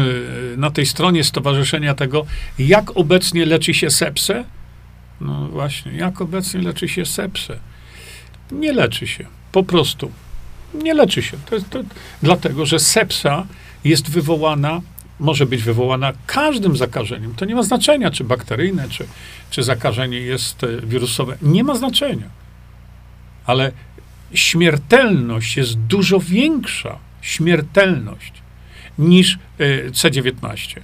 na 0.57 0.71
tej 0.71 0.85
stronie 0.85 1.23
stowarzyszenia 1.23 1.93
tego, 1.93 2.25
jak 2.59 2.97
obecnie 2.97 3.45
leczy 3.45 3.73
się 3.73 3.89
sepsę? 3.89 4.43
No 5.21 5.47
właśnie, 5.47 5.91
jak 5.91 6.21
obecnie 6.21 6.61
leczy 6.61 6.87
się 6.87 7.05
sepsę? 7.05 7.59
Nie 8.51 8.73
leczy 8.73 9.07
się, 9.07 9.25
po 9.51 9.63
prostu. 9.63 10.11
Nie 10.73 10.93
leczy 10.93 11.21
się. 11.21 11.37
To 11.49 11.59
to, 11.69 11.79
dlatego, 12.23 12.65
że 12.65 12.79
sepsa 12.79 13.45
jest 13.83 14.09
wywołana, 14.09 14.81
może 15.23 15.45
być 15.45 15.63
wywołana 15.63 16.13
każdym 16.25 16.77
zakażeniem. 16.77 17.35
To 17.35 17.45
nie 17.45 17.55
ma 17.55 17.63
znaczenia, 17.63 18.11
czy 18.11 18.23
bakteryjne, 18.23 18.89
czy, 18.89 19.05
czy 19.49 19.63
zakażenie 19.63 20.19
jest 20.19 20.63
e, 20.63 20.67
wirusowe. 20.83 21.37
Nie 21.41 21.63
ma 21.63 21.75
znaczenia. 21.75 22.29
Ale 23.45 23.71
śmiertelność 24.33 25.57
jest 25.57 25.79
dużo 25.79 26.19
większa, 26.19 26.97
śmiertelność, 27.21 28.33
niż 28.97 29.39
e, 29.59 29.89
C19. 29.89 30.79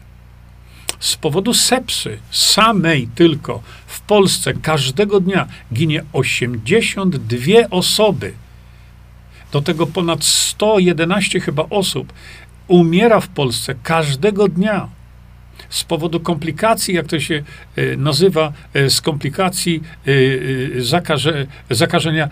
Z 1.00 1.16
powodu 1.16 1.54
sepsy 1.54 2.20
samej 2.32 3.08
tylko 3.16 3.62
w 3.88 4.02
Polsce 4.02 4.54
każdego 4.54 5.20
dnia 5.20 5.48
ginie 5.74 6.04
82 6.14 7.70
osoby. 7.70 8.34
Do 9.52 9.62
tego 9.62 9.88
ponad 9.88 10.24
111 10.24 11.40
chyba 11.40 11.64
osób 11.70 12.14
umiera 12.70 13.20
w 13.20 13.28
Polsce 13.28 13.76
każdego 13.84 14.48
dnia 14.48 14.88
z 15.70 15.84
powodu 15.84 16.20
komplikacji, 16.20 16.94
jak 16.94 17.08
to 17.08 17.20
się 17.20 17.44
e, 17.76 17.98
nazywa, 17.98 18.54
e, 18.74 18.90
z 18.90 19.02
komplikacji 19.02 19.82
e, 20.78 20.82
zakaże, 20.82 21.48
zakażenia 21.70 22.30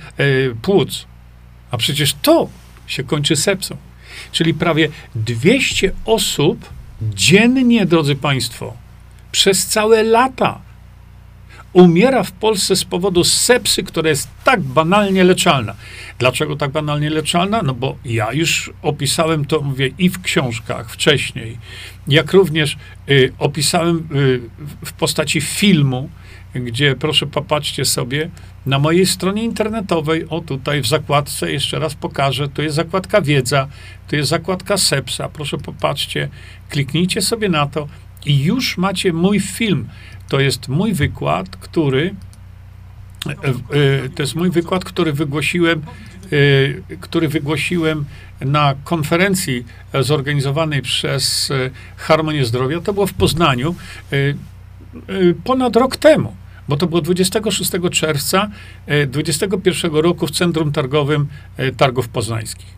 płuc. 0.61 1.05
A 1.71 1.77
przecież 1.77 2.13
to 2.21 2.49
się 2.87 3.03
kończy 3.03 3.35
sepsą. 3.35 3.77
Czyli 4.31 4.53
prawie 4.53 4.89
200 5.15 5.91
osób 6.05 6.69
dziennie, 7.01 7.85
drodzy 7.85 8.15
Państwo, 8.15 8.73
przez 9.31 9.67
całe 9.67 10.03
lata 10.03 10.59
umiera 11.77 12.23
w 12.23 12.31
Polsce 12.31 12.75
z 12.75 12.85
powodu 12.85 13.23
sepsy, 13.23 13.83
która 13.83 14.09
jest 14.09 14.29
tak 14.43 14.61
banalnie 14.61 15.23
leczalna. 15.23 15.75
Dlaczego 16.19 16.55
tak 16.55 16.71
banalnie 16.71 17.09
leczalna? 17.09 17.61
No 17.61 17.73
bo 17.73 17.97
ja 18.05 18.33
już 18.33 18.71
opisałem 18.81 19.45
to, 19.45 19.61
mówię, 19.61 19.89
i 19.97 20.09
w 20.09 20.21
książkach 20.21 20.91
wcześniej, 20.91 21.57
jak 22.07 22.33
również 22.33 22.77
y, 23.09 23.33
opisałem 23.39 24.07
y, 24.15 24.41
w 24.85 24.93
postaci 24.93 25.41
filmu, 25.41 26.09
gdzie 26.55 26.95
proszę 26.95 27.27
popatrzcie 27.27 27.85
sobie 27.85 28.29
na 28.65 28.79
mojej 28.79 29.05
stronie 29.05 29.43
internetowej, 29.43 30.29
o 30.29 30.41
tutaj 30.41 30.81
w 30.81 30.87
zakładce, 30.87 31.51
jeszcze 31.51 31.79
raz 31.79 31.95
pokażę, 31.95 32.47
tu 32.47 32.61
jest 32.61 32.75
zakładka 32.75 33.21
wiedza, 33.21 33.67
tu 34.07 34.15
jest 34.15 34.29
zakładka 34.29 34.77
sepsa, 34.77 35.29
proszę 35.29 35.57
popatrzcie, 35.57 36.29
kliknijcie 36.69 37.21
sobie 37.21 37.49
na 37.49 37.65
to 37.65 37.87
i 38.25 38.43
już 38.43 38.77
macie 38.77 39.13
mój 39.13 39.39
film. 39.39 39.87
To 40.29 40.39
jest 40.39 40.67
mój 40.67 40.93
wykład, 40.93 41.49
który 41.49 42.15
To 44.15 44.23
jest 44.23 44.35
mój 44.35 44.51
wykład, 44.51 44.85
który 44.85 45.13
wygłosiłem, 45.13 45.81
który 47.01 47.27
wygłosiłem 47.27 48.05
na 48.41 48.75
konferencji 48.83 49.65
zorganizowanej 50.01 50.81
przez 50.81 51.53
Harmonię 51.97 52.45
Zdrowia. 52.45 52.81
To 52.81 52.93
było 52.93 53.07
w 53.07 53.13
Poznaniu 53.13 53.75
ponad 55.43 55.75
rok 55.75 55.97
temu 55.97 56.35
bo 56.67 56.77
to 56.77 56.87
było 56.87 57.01
26 57.01 57.71
czerwca 57.91 58.49
2021 59.07 59.91
roku 59.95 60.27
w 60.27 60.31
Centrum 60.31 60.71
Targowym 60.71 61.27
Targów 61.77 62.09
Poznańskich. 62.09 62.77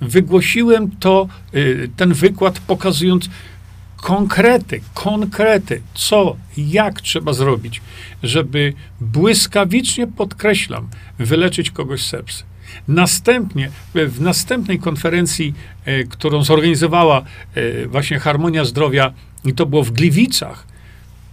Wygłosiłem 0.00 0.90
to, 0.90 1.28
ten 1.96 2.14
wykład, 2.14 2.58
pokazując 2.58 3.28
konkrety, 4.06 4.80
konkrety, 4.94 5.82
co, 5.94 6.36
jak 6.56 7.00
trzeba 7.00 7.32
zrobić, 7.32 7.82
żeby 8.22 8.72
błyskawicznie, 9.00 10.06
podkreślam, 10.06 10.88
wyleczyć 11.18 11.70
kogoś 11.70 12.02
z 12.02 12.06
sepsy. 12.06 12.44
Następnie, 12.88 13.70
w 13.94 14.20
następnej 14.20 14.78
konferencji, 14.78 15.54
e, 15.84 16.04
którą 16.04 16.44
zorganizowała 16.44 17.22
e, 17.54 17.86
właśnie 17.86 18.18
Harmonia 18.18 18.64
Zdrowia, 18.64 19.12
i 19.44 19.52
to 19.52 19.66
było 19.66 19.82
w 19.82 19.90
Gliwicach, 19.90 20.66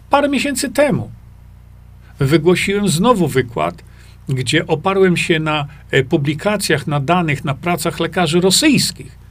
parę 0.10 0.30
miesięcy 0.30 0.70
temu, 0.70 1.12
wygłosiłem 2.20 2.90
znowu 2.90 3.28
wykład, 3.28 3.84
gdzie 4.30 4.68
oparłem 4.68 5.18
się 5.18 5.40
na 5.40 5.66
e, 5.92 6.04
publikacjach, 6.04 6.88
na 6.88 7.00
danych, 7.00 7.46
na 7.46 7.54
pracach 7.54 8.00
lekarzy 8.00 8.42
rosyjskich, 8.42 9.23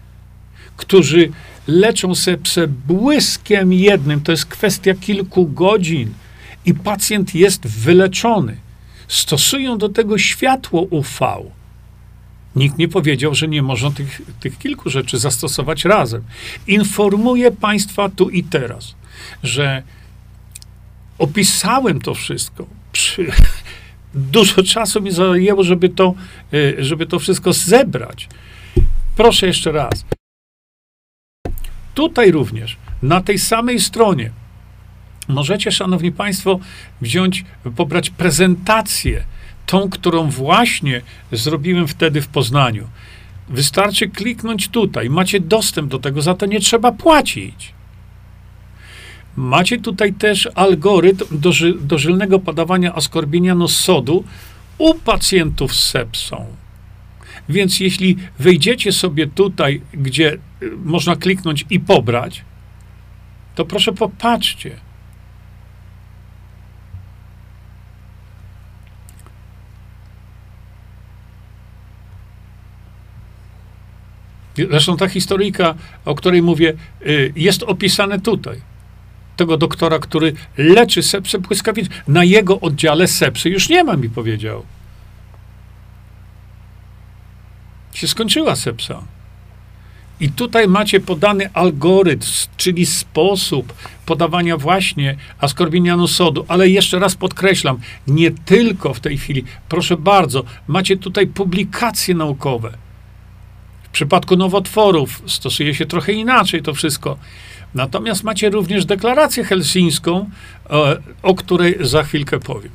którzy 0.76 1.30
leczą 1.66 2.14
sepsę 2.14 2.68
błyskiem 2.68 3.72
jednym. 3.72 4.20
To 4.20 4.32
jest 4.32 4.46
kwestia 4.46 4.94
kilku 4.94 5.46
godzin 5.46 6.12
i 6.66 6.74
pacjent 6.74 7.34
jest 7.34 7.66
wyleczony. 7.66 8.56
Stosują 9.08 9.78
do 9.78 9.88
tego 9.88 10.18
światło 10.18 10.82
UV. 10.82 11.26
Nikt 12.56 12.78
nie 12.78 12.88
powiedział, 12.88 13.34
że 13.34 13.48
nie 13.48 13.62
można 13.62 13.90
tych, 13.90 14.22
tych 14.40 14.58
kilku 14.58 14.90
rzeczy 14.90 15.18
zastosować 15.18 15.84
razem. 15.84 16.22
Informuję 16.66 17.50
Państwa 17.50 18.08
tu 18.08 18.30
i 18.30 18.44
teraz, 18.44 18.94
że 19.42 19.82
opisałem 21.18 22.00
to 22.00 22.14
wszystko. 22.14 22.66
Przy, 22.92 23.26
dużo 24.14 24.62
czasu 24.62 25.00
mi 25.00 25.10
zajęło, 25.10 25.62
żeby 25.62 25.88
to, 25.88 26.14
e, 26.52 26.84
żeby 26.84 27.06
to 27.06 27.18
wszystko 27.18 27.52
zebrać. 27.52 28.28
Proszę 29.16 29.46
jeszcze 29.46 29.72
raz. 29.72 30.04
Tutaj 31.94 32.30
również, 32.30 32.76
na 33.02 33.20
tej 33.20 33.38
samej 33.38 33.80
stronie, 33.80 34.30
możecie, 35.28 35.72
szanowni 35.72 36.12
państwo, 36.12 36.58
wziąć, 37.00 37.44
pobrać 37.76 38.10
prezentację, 38.10 39.24
tą, 39.66 39.90
którą 39.90 40.30
właśnie 40.30 41.02
zrobiłem 41.32 41.88
wtedy 41.88 42.22
w 42.22 42.28
Poznaniu. 42.28 42.88
Wystarczy 43.48 44.08
kliknąć 44.08 44.68
tutaj, 44.68 45.10
macie 45.10 45.40
dostęp 45.40 45.90
do 45.90 45.98
tego, 45.98 46.22
za 46.22 46.34
to 46.34 46.46
nie 46.46 46.60
trzeba 46.60 46.92
płacić. 46.92 47.72
Macie 49.36 49.78
tutaj 49.78 50.12
też 50.12 50.48
algorytm 50.54 51.24
doży, 51.40 51.74
dożylnego 51.80 52.38
podawania 52.38 52.94
askorbinianu 52.94 53.68
sodu 53.68 54.24
u 54.78 54.94
pacjentów 54.94 55.74
z 55.74 55.88
sepsą. 55.88 56.46
Więc 57.48 57.80
jeśli 57.80 58.16
wejdziecie 58.38 58.92
sobie 58.92 59.26
tutaj, 59.26 59.80
gdzie 59.92 60.38
można 60.84 61.16
kliknąć 61.16 61.64
i 61.70 61.80
pobrać, 61.80 62.44
to 63.54 63.64
proszę 63.64 63.92
popatrzcie. 63.92 64.76
Zresztą 74.56 74.96
ta 74.96 75.08
historyjka, 75.08 75.74
o 76.04 76.14
której 76.14 76.42
mówię, 76.42 76.74
y, 77.06 77.32
jest 77.36 77.62
opisane 77.62 78.20
tutaj. 78.20 78.60
Tego 79.36 79.56
doktora, 79.56 79.98
który 79.98 80.32
leczy 80.56 81.02
sepsę 81.02 81.38
błyskawicznie. 81.38 81.96
Na 82.08 82.24
jego 82.24 82.60
oddziale 82.60 83.08
sepsy 83.08 83.50
już 83.50 83.68
nie 83.68 83.84
ma, 83.84 83.96
mi 83.96 84.10
powiedział. 84.10 84.64
się 88.02 88.08
skończyła 88.08 88.56
sepsa. 88.56 89.02
I 90.22 90.28
tutaj 90.28 90.68
macie 90.68 91.00
podany 91.00 91.50
algorytm, 91.54 92.26
czyli 92.56 92.86
sposób 92.86 93.72
podawania 94.06 94.56
właśnie 94.56 95.16
askorbinianu 95.38 96.08
sodu, 96.08 96.44
ale 96.48 96.68
jeszcze 96.68 96.98
raz 96.98 97.14
podkreślam, 97.14 97.78
nie 98.06 98.30
tylko 98.30 98.94
w 98.94 99.00
tej 99.00 99.18
chwili. 99.18 99.44
Proszę 99.68 99.96
bardzo, 99.96 100.44
macie 100.68 100.96
tutaj 100.96 101.26
publikacje 101.26 102.14
naukowe. 102.14 102.72
W 103.82 103.88
przypadku 103.88 104.36
nowotworów 104.36 105.22
stosuje 105.26 105.74
się 105.74 105.86
trochę 105.86 106.12
inaczej 106.12 106.62
to 106.62 106.74
wszystko. 106.74 107.18
Natomiast 107.74 108.24
macie 108.24 108.50
również 108.50 108.84
deklarację 108.84 109.44
helsińską, 109.44 110.30
o, 110.68 110.86
o 111.22 111.34
której 111.34 111.76
za 111.80 112.02
chwilkę 112.02 112.40
powiem. 112.40 112.72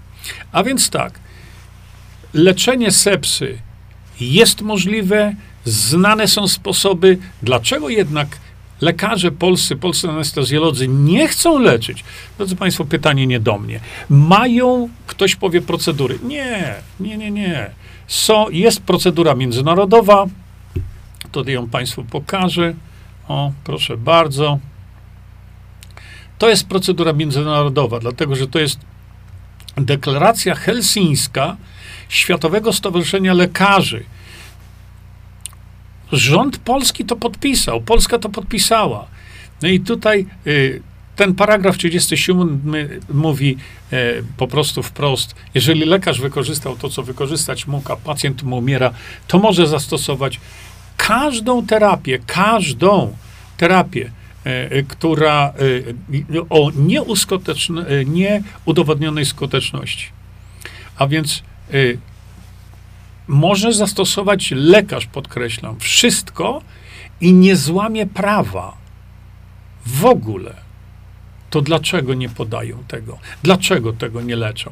A 0.51 0.63
więc 0.63 0.89
tak, 0.89 1.19
leczenie 2.33 2.91
sepsy 2.91 3.57
jest 4.19 4.61
możliwe, 4.61 5.35
znane 5.67 6.27
są 6.27 6.47
sposoby. 6.47 7.17
Dlaczego 7.43 7.89
jednak 7.89 8.27
lekarze 8.81 9.31
polscy, 9.31 9.75
polscy 9.75 10.09
anestezjolodzy 10.09 10.87
nie 10.87 11.27
chcą 11.27 11.59
leczyć? 11.59 12.03
Drodzy 12.37 12.55
Państwo, 12.55 12.85
pytanie 12.85 13.27
nie 13.27 13.39
do 13.39 13.57
mnie. 13.57 13.79
Mają, 14.09 14.89
ktoś 15.07 15.35
powie, 15.35 15.61
procedury. 15.61 16.19
Nie, 16.23 16.75
nie, 16.99 17.17
nie, 17.17 17.31
nie. 17.31 17.69
So, 18.07 18.47
jest 18.51 18.81
procedura 18.81 19.35
międzynarodowa, 19.35 20.25
to 21.31 21.49
ją 21.49 21.69
Państwu 21.69 22.03
pokażę. 22.03 22.73
O, 23.27 23.51
proszę 23.63 23.97
bardzo. 23.97 24.59
To 26.37 26.49
jest 26.49 26.67
procedura 26.67 27.13
międzynarodowa, 27.13 27.99
dlatego 27.99 28.35
że 28.35 28.47
to 28.47 28.59
jest 28.59 28.79
deklaracja 29.77 30.55
helsińska, 30.55 31.57
Światowego 32.09 32.73
Stowarzyszenia 32.73 33.33
Lekarzy. 33.33 34.03
Rząd 36.11 36.57
polski 36.57 37.05
to 37.05 37.15
podpisał, 37.15 37.81
Polska 37.81 38.19
to 38.19 38.29
podpisała. 38.29 39.07
No 39.61 39.67
i 39.67 39.79
tutaj 39.79 40.25
y, 40.47 40.81
ten 41.15 41.35
paragraf 41.35 41.77
37 41.77 42.61
mówi 43.09 43.57
y, 43.93 44.23
po 44.37 44.47
prostu 44.47 44.83
wprost, 44.83 45.35
jeżeli 45.53 45.85
lekarz 45.85 46.21
wykorzystał 46.21 46.75
to, 46.75 46.89
co 46.89 47.03
wykorzystać 47.03 47.67
mógł, 47.67 47.91
a 47.91 47.95
pacjent 47.95 48.43
mu 48.43 48.57
umiera, 48.57 48.91
to 49.27 49.39
może 49.39 49.67
zastosować 49.67 50.39
każdą 50.97 51.65
terapię, 51.65 52.19
każdą 52.25 53.17
terapię, 53.57 54.11
y, 54.71 54.85
która 54.87 55.53
o 56.49 56.71
nieudowodnionej 58.05 59.25
skuteczności. 59.25 60.07
A 60.97 61.07
więc 61.07 61.43
może 63.27 63.73
zastosować 63.73 64.51
lekarz, 64.55 65.05
podkreślam, 65.05 65.79
wszystko 65.79 66.61
i 67.21 67.33
nie 67.33 67.55
złamie 67.55 68.05
prawa. 68.05 68.77
W 69.85 70.05
ogóle. 70.05 70.53
To 71.49 71.61
dlaczego 71.61 72.13
nie 72.13 72.29
podają 72.29 72.83
tego? 72.87 73.17
Dlaczego 73.43 73.93
tego 73.93 74.21
nie 74.21 74.35
leczą? 74.35 74.71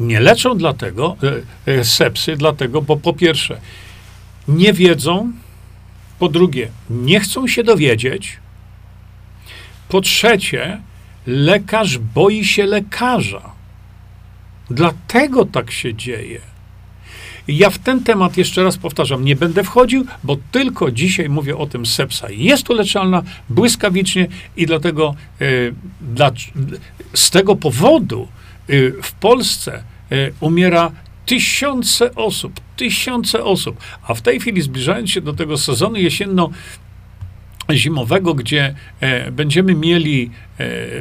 Nie 0.00 0.20
leczą 0.20 0.58
dlatego, 0.58 1.16
e, 1.66 1.72
e, 1.72 1.84
sepsy, 1.84 2.36
dlatego, 2.36 2.82
bo 2.82 2.96
po 2.96 3.12
pierwsze, 3.12 3.60
nie 4.48 4.72
wiedzą, 4.72 5.32
po 6.18 6.28
drugie, 6.28 6.68
nie 6.90 7.20
chcą 7.20 7.48
się 7.48 7.64
dowiedzieć, 7.64 8.38
po 9.88 10.00
trzecie, 10.00 10.80
lekarz 11.26 11.98
boi 11.98 12.44
się 12.44 12.66
lekarza. 12.66 13.42
Dlatego 14.70 15.44
tak 15.44 15.70
się 15.70 15.94
dzieje. 15.94 16.40
Ja 17.48 17.70
w 17.70 17.78
ten 17.78 18.04
temat 18.04 18.36
jeszcze 18.36 18.64
raz 18.64 18.76
powtarzam, 18.76 19.24
nie 19.24 19.36
będę 19.36 19.64
wchodził, 19.64 20.06
bo 20.24 20.36
tylko 20.52 20.90
dzisiaj 20.90 21.28
mówię 21.28 21.56
o 21.56 21.66
tym 21.66 21.86
sepsa. 21.86 22.30
Jest 22.30 22.70
uleczalna 22.70 23.22
błyskawicznie 23.48 24.28
i 24.56 24.66
dlatego 24.66 25.14
y, 25.40 25.74
dla, 26.00 26.30
z 27.14 27.30
tego 27.30 27.56
powodu 27.56 28.28
y, 28.70 28.94
w 29.02 29.12
Polsce 29.12 29.82
y, 30.12 30.32
umiera 30.40 30.92
tysiące 31.26 32.14
osób, 32.14 32.60
tysiące 32.76 33.44
osób, 33.44 33.76
a 34.02 34.14
w 34.14 34.22
tej 34.22 34.40
chwili 34.40 34.62
zbliżając 34.62 35.10
się 35.10 35.20
do 35.20 35.32
tego 35.32 35.58
sezonu 35.58 35.96
jesienno 35.96 36.50
zimowego, 37.74 38.34
gdzie 38.34 38.74
e, 39.00 39.30
będziemy 39.30 39.74
mieli 39.74 40.30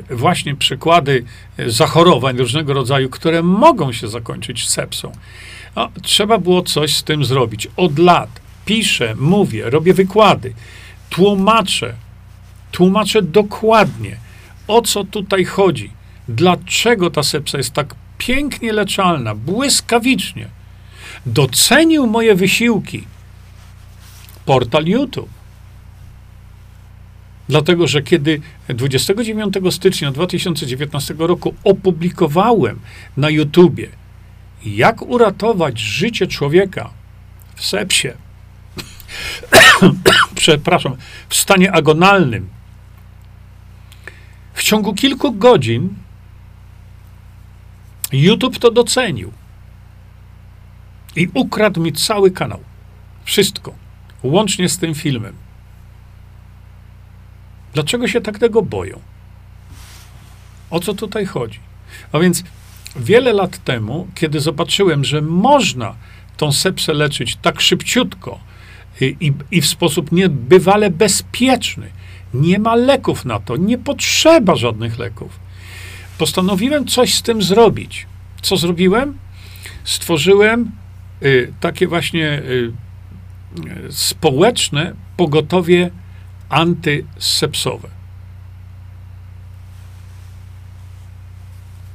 e, 0.10 0.16
właśnie 0.16 0.56
przykłady 0.56 1.24
e, 1.58 1.70
zachorowań 1.70 2.38
różnego 2.38 2.74
rodzaju, 2.74 3.10
które 3.10 3.44
mogą 3.44 3.92
się 3.92 4.08
zakończyć 4.08 4.70
sepsą. 4.70 5.12
No, 5.76 5.92
trzeba 6.02 6.38
było 6.38 6.62
coś 6.62 6.96
z 6.96 7.04
tym 7.04 7.26
zrobić. 7.26 7.68
Od 7.78 8.00
lat 8.00 8.30
piszę, 8.66 9.16
mówię, 9.20 9.70
robię 9.70 9.94
wykłady, 9.94 10.54
tłumaczę, 11.10 11.94
tłumaczę 12.72 13.22
dokładnie, 13.22 14.18
o 14.68 14.82
co 14.82 15.04
tutaj 15.04 15.46
chodzi. 15.46 15.92
Dlaczego 16.28 17.10
ta 17.10 17.24
sepsa 17.24 17.58
jest 17.58 17.74
tak 17.74 17.96
pięknie 18.18 18.74
leczalna, 18.74 19.36
błyskawicznie. 19.36 20.48
Docenił 21.26 22.08
moje 22.08 22.36
wysiłki. 22.36 23.04
Portal 24.46 24.86
YouTube. 24.86 25.35
Dlatego, 27.50 27.88
że 27.88 28.02
kiedy 28.02 28.42
29 28.70 29.56
stycznia 29.72 30.12
2019 30.12 31.16
roku 31.18 31.56
opublikowałem 31.64 32.80
na 33.18 33.30
YouTubie, 33.30 33.88
jak 34.66 35.02
uratować 35.02 35.80
życie 35.80 36.28
człowieka 36.28 36.90
w 37.56 37.66
sepsie, 37.66 38.08
przepraszam, 40.36 40.96
w 41.30 41.36
stanie 41.36 41.72
agonalnym, 41.72 42.50
w 44.54 44.64
ciągu 44.64 44.94
kilku 44.94 45.32
godzin 45.32 45.90
YouTube 48.12 48.60
to 48.60 48.72
docenił 48.72 49.32
i 51.16 51.28
ukradł 51.34 51.82
mi 51.82 51.94
cały 51.94 52.32
kanał. 52.32 52.60
Wszystko, 53.24 53.74
łącznie 54.24 54.70
z 54.70 54.78
tym 54.78 54.96
filmem. 54.96 55.45
Dlaczego 57.76 58.08
się 58.08 58.22
tak 58.22 58.40
tego 58.40 58.62
boją? 58.62 59.00
O 60.70 60.80
co 60.80 60.94
tutaj 60.94 61.26
chodzi? 61.26 61.60
A 62.12 62.20
więc 62.20 62.44
wiele 62.96 63.34
lat 63.34 63.64
temu, 63.64 64.08
kiedy 64.16 64.40
zobaczyłem, 64.40 65.04
że 65.04 65.22
można 65.22 65.96
tą 66.38 66.52
sepsę 66.52 66.94
leczyć 66.94 67.36
tak 67.36 67.62
szybciutko 67.62 68.40
i, 69.02 69.18
i, 69.20 69.34
i 69.52 69.62
w 69.62 69.68
sposób 69.68 70.12
niebywale 70.12 70.90
bezpieczny, 70.90 71.90
nie 72.34 72.60
ma 72.60 72.76
leków 72.76 73.26
na 73.26 73.40
to, 73.40 73.58
nie 73.58 73.78
potrzeba 73.78 74.56
żadnych 74.56 75.00
leków. 75.00 75.40
Postanowiłem 76.18 76.88
coś 76.88 77.14
z 77.14 77.22
tym 77.22 77.42
zrobić. 77.42 78.08
Co 78.42 78.58
zrobiłem? 78.58 79.18
Stworzyłem 79.84 80.72
y, 81.24 81.54
takie 81.60 81.88
właśnie 81.88 82.42
y, 82.46 82.72
społeczne 83.90 84.94
pogotowie 85.18 85.92
antysepsowe. 86.50 87.90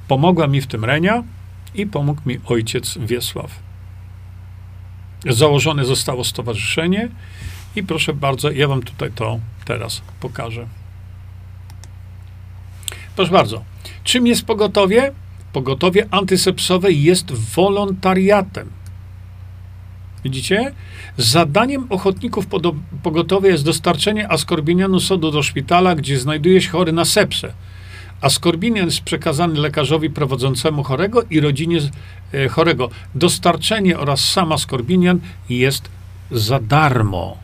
Pomogła 0.08 0.46
mi 0.46 0.60
w 0.60 0.66
tym 0.66 0.84
Renia 0.84 1.22
i 1.74 1.86
pomógł 1.86 2.20
mi 2.26 2.38
ojciec 2.46 2.98
Wiesław. 2.98 3.50
Założone 5.28 5.84
zostało 5.84 6.24
stowarzyszenie 6.24 7.08
i 7.76 7.82
proszę 7.82 8.14
bardzo, 8.14 8.50
ja 8.50 8.68
wam 8.68 8.82
tutaj 8.82 9.12
to 9.14 9.40
teraz 9.64 10.02
pokażę. 10.20 10.66
Proszę 13.16 13.32
bardzo, 13.32 13.64
czym 14.04 14.26
jest 14.26 14.44
pogotowie? 14.44 15.12
Pogotowie 15.52 16.06
antysepsowe 16.10 16.92
jest 16.92 17.32
wolontariatem. 17.32 18.70
Widzicie? 20.24 20.72
Zadaniem 21.16 21.86
ochotników 21.90 22.46
pogotowia 23.02 23.50
jest 23.50 23.64
dostarczenie 23.64 24.28
askorbinianu 24.28 25.00
sodu 25.00 25.30
do 25.30 25.42
szpitala, 25.42 25.94
gdzie 25.94 26.18
znajduje 26.18 26.60
się 26.60 26.68
chory 26.68 26.92
na 26.92 27.04
sepsę. 27.04 27.52
Askorbinian 28.20 28.86
jest 28.86 29.00
przekazany 29.00 29.60
lekarzowi 29.60 30.10
prowadzącemu 30.10 30.82
chorego 30.82 31.22
i 31.30 31.40
rodzinie 31.40 31.78
e, 32.32 32.48
chorego. 32.48 32.90
Dostarczenie 33.14 33.98
oraz 33.98 34.20
sam 34.20 34.52
askorbinian 34.52 35.20
jest 35.48 35.88
za 36.30 36.60
darmo. 36.60 37.36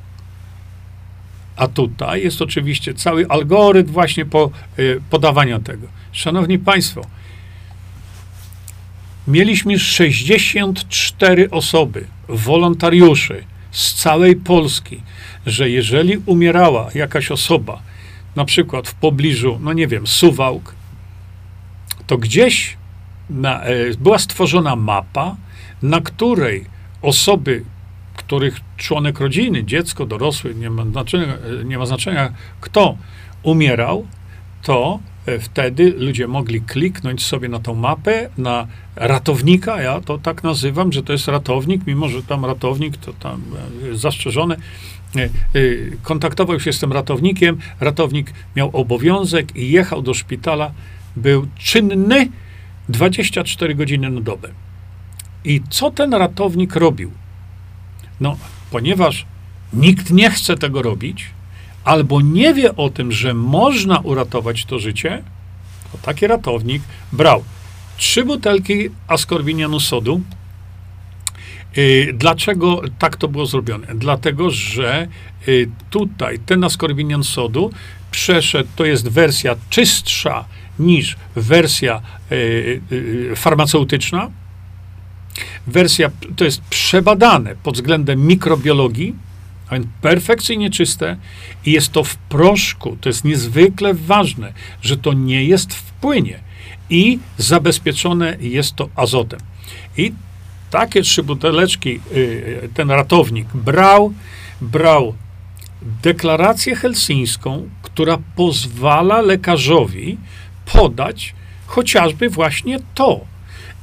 A 1.56 1.68
tutaj 1.68 2.22
jest 2.22 2.42
oczywiście 2.42 2.94
cały 2.94 3.28
algorytm 3.28 3.92
właśnie 3.92 4.24
po, 4.24 4.50
y, 4.78 5.00
podawania 5.10 5.60
tego. 5.60 5.86
Szanowni 6.12 6.58
Państwo, 6.58 7.02
mieliśmy 9.28 9.78
64 9.78 11.50
osoby, 11.50 12.06
wolontariuszy 12.28 13.44
z 13.70 13.94
całej 13.94 14.36
Polski, 14.36 15.02
że 15.46 15.70
jeżeli 15.70 16.16
umierała 16.26 16.88
jakaś 16.94 17.30
osoba, 17.30 17.82
na 18.36 18.44
przykład 18.44 18.88
w 18.88 18.94
pobliżu, 18.94 19.58
no 19.62 19.72
nie 19.72 19.86
wiem, 19.86 20.06
Suwałk, 20.06 20.74
to 22.06 22.18
gdzieś 22.18 22.76
na, 23.30 23.68
y, 23.68 23.96
była 23.98 24.18
stworzona 24.18 24.76
mapa, 24.76 25.36
na 25.82 26.00
której 26.00 26.64
osoby 27.02 27.64
których 28.16 28.60
członek 28.76 29.20
rodziny, 29.20 29.64
dziecko, 29.64 30.06
dorosły, 30.06 30.54
nie 30.54 30.70
ma 30.70 30.84
znaczenia, 30.84 31.38
nie 31.64 31.78
ma 31.78 31.86
znaczenia 31.86 32.32
kto 32.60 32.96
umierał, 33.42 34.06
to 34.66 34.98
e, 35.26 35.38
wtedy 35.38 35.94
ludzie 35.98 36.28
mogli 36.28 36.60
kliknąć 36.60 37.24
sobie 37.24 37.48
na 37.48 37.58
tą 37.58 37.74
mapę, 37.74 38.28
na 38.38 38.66
ratownika, 38.96 39.82
ja 39.82 40.00
to 40.00 40.18
tak 40.18 40.44
nazywam, 40.44 40.92
że 40.92 41.02
to 41.02 41.12
jest 41.12 41.28
ratownik, 41.28 41.86
mimo 41.86 42.08
że 42.08 42.22
tam 42.22 42.44
ratownik 42.44 42.96
to 42.96 43.12
tam 43.12 43.42
e, 43.92 43.96
zastrzeżone, 43.96 44.56
e, 44.56 45.20
kontaktował 46.02 46.60
się 46.60 46.72
z 46.72 46.78
tym 46.78 46.92
ratownikiem, 46.92 47.58
ratownik 47.80 48.32
miał 48.56 48.70
obowiązek 48.72 49.56
i 49.56 49.70
jechał 49.70 50.02
do 50.02 50.14
szpitala, 50.14 50.70
był 51.16 51.46
czynny 51.58 52.28
24 52.88 53.74
godziny 53.74 54.10
na 54.10 54.20
dobę. 54.20 54.48
I 55.44 55.60
co 55.70 55.90
ten 55.90 56.14
ratownik 56.14 56.76
robił? 56.76 57.10
No, 58.20 58.36
ponieważ 58.70 59.26
nikt 59.72 60.10
nie 60.10 60.30
chce 60.30 60.56
tego 60.56 60.82
robić, 60.82 61.35
albo 61.86 62.20
nie 62.20 62.54
wie 62.54 62.76
o 62.76 62.90
tym, 62.90 63.12
że 63.12 63.34
można 63.34 63.98
uratować 63.98 64.64
to 64.64 64.78
życie, 64.78 65.22
to 65.92 65.98
taki 65.98 66.26
ratownik 66.26 66.82
brał 67.12 67.44
trzy 67.96 68.24
butelki 68.24 68.90
askorbinianu 69.08 69.80
sodu. 69.80 70.20
Y, 71.78 72.12
dlaczego 72.14 72.82
tak 72.98 73.16
to 73.16 73.28
było 73.28 73.46
zrobione? 73.46 73.86
Dlatego, 73.94 74.50
że 74.50 75.08
y, 75.48 75.68
tutaj 75.90 76.38
ten 76.38 76.64
askorbinian 76.64 77.24
sodu 77.24 77.70
przeszedł, 78.10 78.68
to 78.76 78.84
jest 78.84 79.08
wersja 79.08 79.56
czystsza 79.70 80.44
niż 80.78 81.16
wersja 81.36 82.00
y, 82.32 83.32
farmaceutyczna, 83.36 84.30
wersja, 85.66 86.10
to 86.36 86.44
jest 86.44 86.60
przebadane 86.60 87.56
pod 87.62 87.74
względem 87.74 88.26
mikrobiologii, 88.26 89.14
a 89.68 89.74
więc 89.74 89.86
perfekcyjnie 90.00 90.70
czyste 90.70 91.16
i 91.64 91.72
jest 91.72 91.92
to 91.92 92.04
w 92.04 92.16
proszku. 92.16 92.96
To 93.00 93.08
jest 93.08 93.24
niezwykle 93.24 93.94
ważne, 93.94 94.52
że 94.82 94.96
to 94.96 95.12
nie 95.12 95.44
jest 95.44 95.74
w 95.74 95.92
płynie 95.92 96.40
i 96.90 97.18
zabezpieczone 97.38 98.36
jest 98.40 98.74
to 98.74 98.88
azotem. 98.96 99.40
I 99.96 100.12
takie 100.70 101.02
trzy 101.02 101.22
buteleczki 101.22 102.00
y, 102.12 102.68
ten 102.74 102.90
ratownik 102.90 103.46
brał, 103.54 104.12
brał 104.60 105.14
deklarację 106.02 106.76
helsińską, 106.76 107.68
która 107.82 108.18
pozwala 108.36 109.20
lekarzowi 109.20 110.18
podać 110.72 111.34
chociażby 111.66 112.28
właśnie 112.28 112.78
to, 112.94 113.20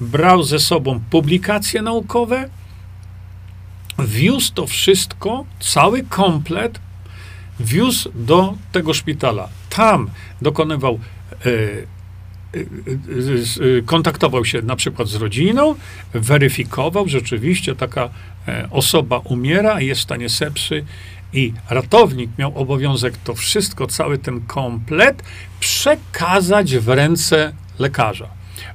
brał 0.02 0.44
ze 0.44 0.60
sobą 0.60 1.00
publikacje 1.10 1.82
naukowe, 1.82 2.50
wiózł 4.00 4.54
to 4.54 4.68
wszystko, 4.68 5.46
cały 5.60 6.04
komplet, 6.04 6.80
wiózł 7.60 8.12
do 8.16 8.54
tego 8.72 8.94
szpitala. 8.94 9.50
Tam 9.70 10.10
dokonywał, 10.42 11.00
e, 11.46 11.50
e, 11.50 12.60
e, 13.78 13.82
kontaktował 13.86 14.46
się 14.46 14.62
na 14.62 14.76
przykład 14.76 15.08
z 15.08 15.16
rodziną, 15.16 15.76
weryfikował, 16.14 17.08
rzeczywiście 17.08 17.76
taka 17.76 18.10
osoba 18.72 19.18
umiera 19.18 19.82
jest 19.82 20.02
w 20.02 20.04
stanie 20.04 20.30
sepsy 20.30 20.86
i 21.34 21.54
ratownik 21.70 22.30
miał 22.38 22.58
obowiązek 22.58 23.18
to 23.18 23.36
wszystko, 23.36 23.88
cały 23.88 24.18
ten 24.18 24.42
komplet 24.42 25.24
przekazać 25.60 26.78
w 26.78 26.90
ręce 26.90 27.54
lekarza. 27.80 28.28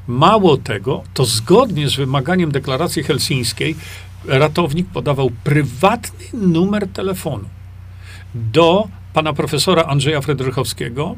Mało 0.07 0.57
tego, 0.57 1.03
to 1.15 1.25
zgodnie 1.25 1.89
z 1.89 1.95
wymaganiem 1.95 2.53
deklaracji 2.53 3.03
helsińskiej, 3.03 3.77
ratownik 4.29 4.87
podawał 4.87 5.31
prywatny 5.45 6.25
numer 6.33 6.89
telefonu 6.89 7.49
do 8.35 8.89
pana 9.13 9.33
profesora 9.33 9.83
Andrzeja 9.83 10.21
Fredrychowskiego, 10.21 11.17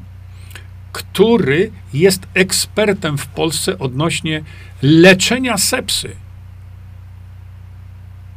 który 0.92 1.70
jest 1.94 2.26
ekspertem 2.34 3.18
w 3.18 3.26
Polsce 3.26 3.78
odnośnie 3.78 4.42
leczenia 4.82 5.58
sepsy. 5.58 6.16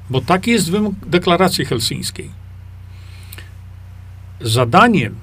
Bo 0.10 0.22
taki 0.22 0.52
jest 0.52 0.72
wymóg 0.72 0.96
deklaracji 1.06 1.66
helsińskiej. 1.66 2.30
Zadaniem 4.42 5.16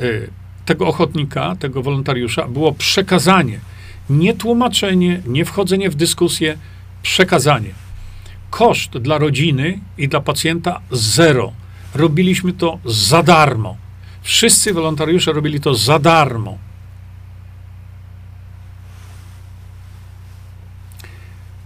y, 0.00 0.30
tego 0.64 0.86
ochotnika, 0.86 1.56
tego 1.56 1.82
wolontariusza 1.82 2.48
było 2.48 2.72
przekazanie 2.72 3.60
nie 4.10 4.34
tłumaczenie, 4.34 5.22
nie 5.26 5.44
wchodzenie 5.44 5.90
w 5.90 5.94
dyskusję, 5.94 6.58
przekazanie. 7.02 7.85
Koszt 8.56 8.98
dla 8.98 9.18
rodziny 9.18 9.80
i 9.98 10.08
dla 10.08 10.20
pacjenta 10.20 10.80
zero. 10.90 11.52
Robiliśmy 11.94 12.52
to 12.52 12.78
za 12.84 13.22
darmo. 13.22 13.76
Wszyscy 14.22 14.74
wolontariusze 14.74 15.32
robili 15.32 15.60
to 15.60 15.74
za 15.74 15.98
darmo. 15.98 16.58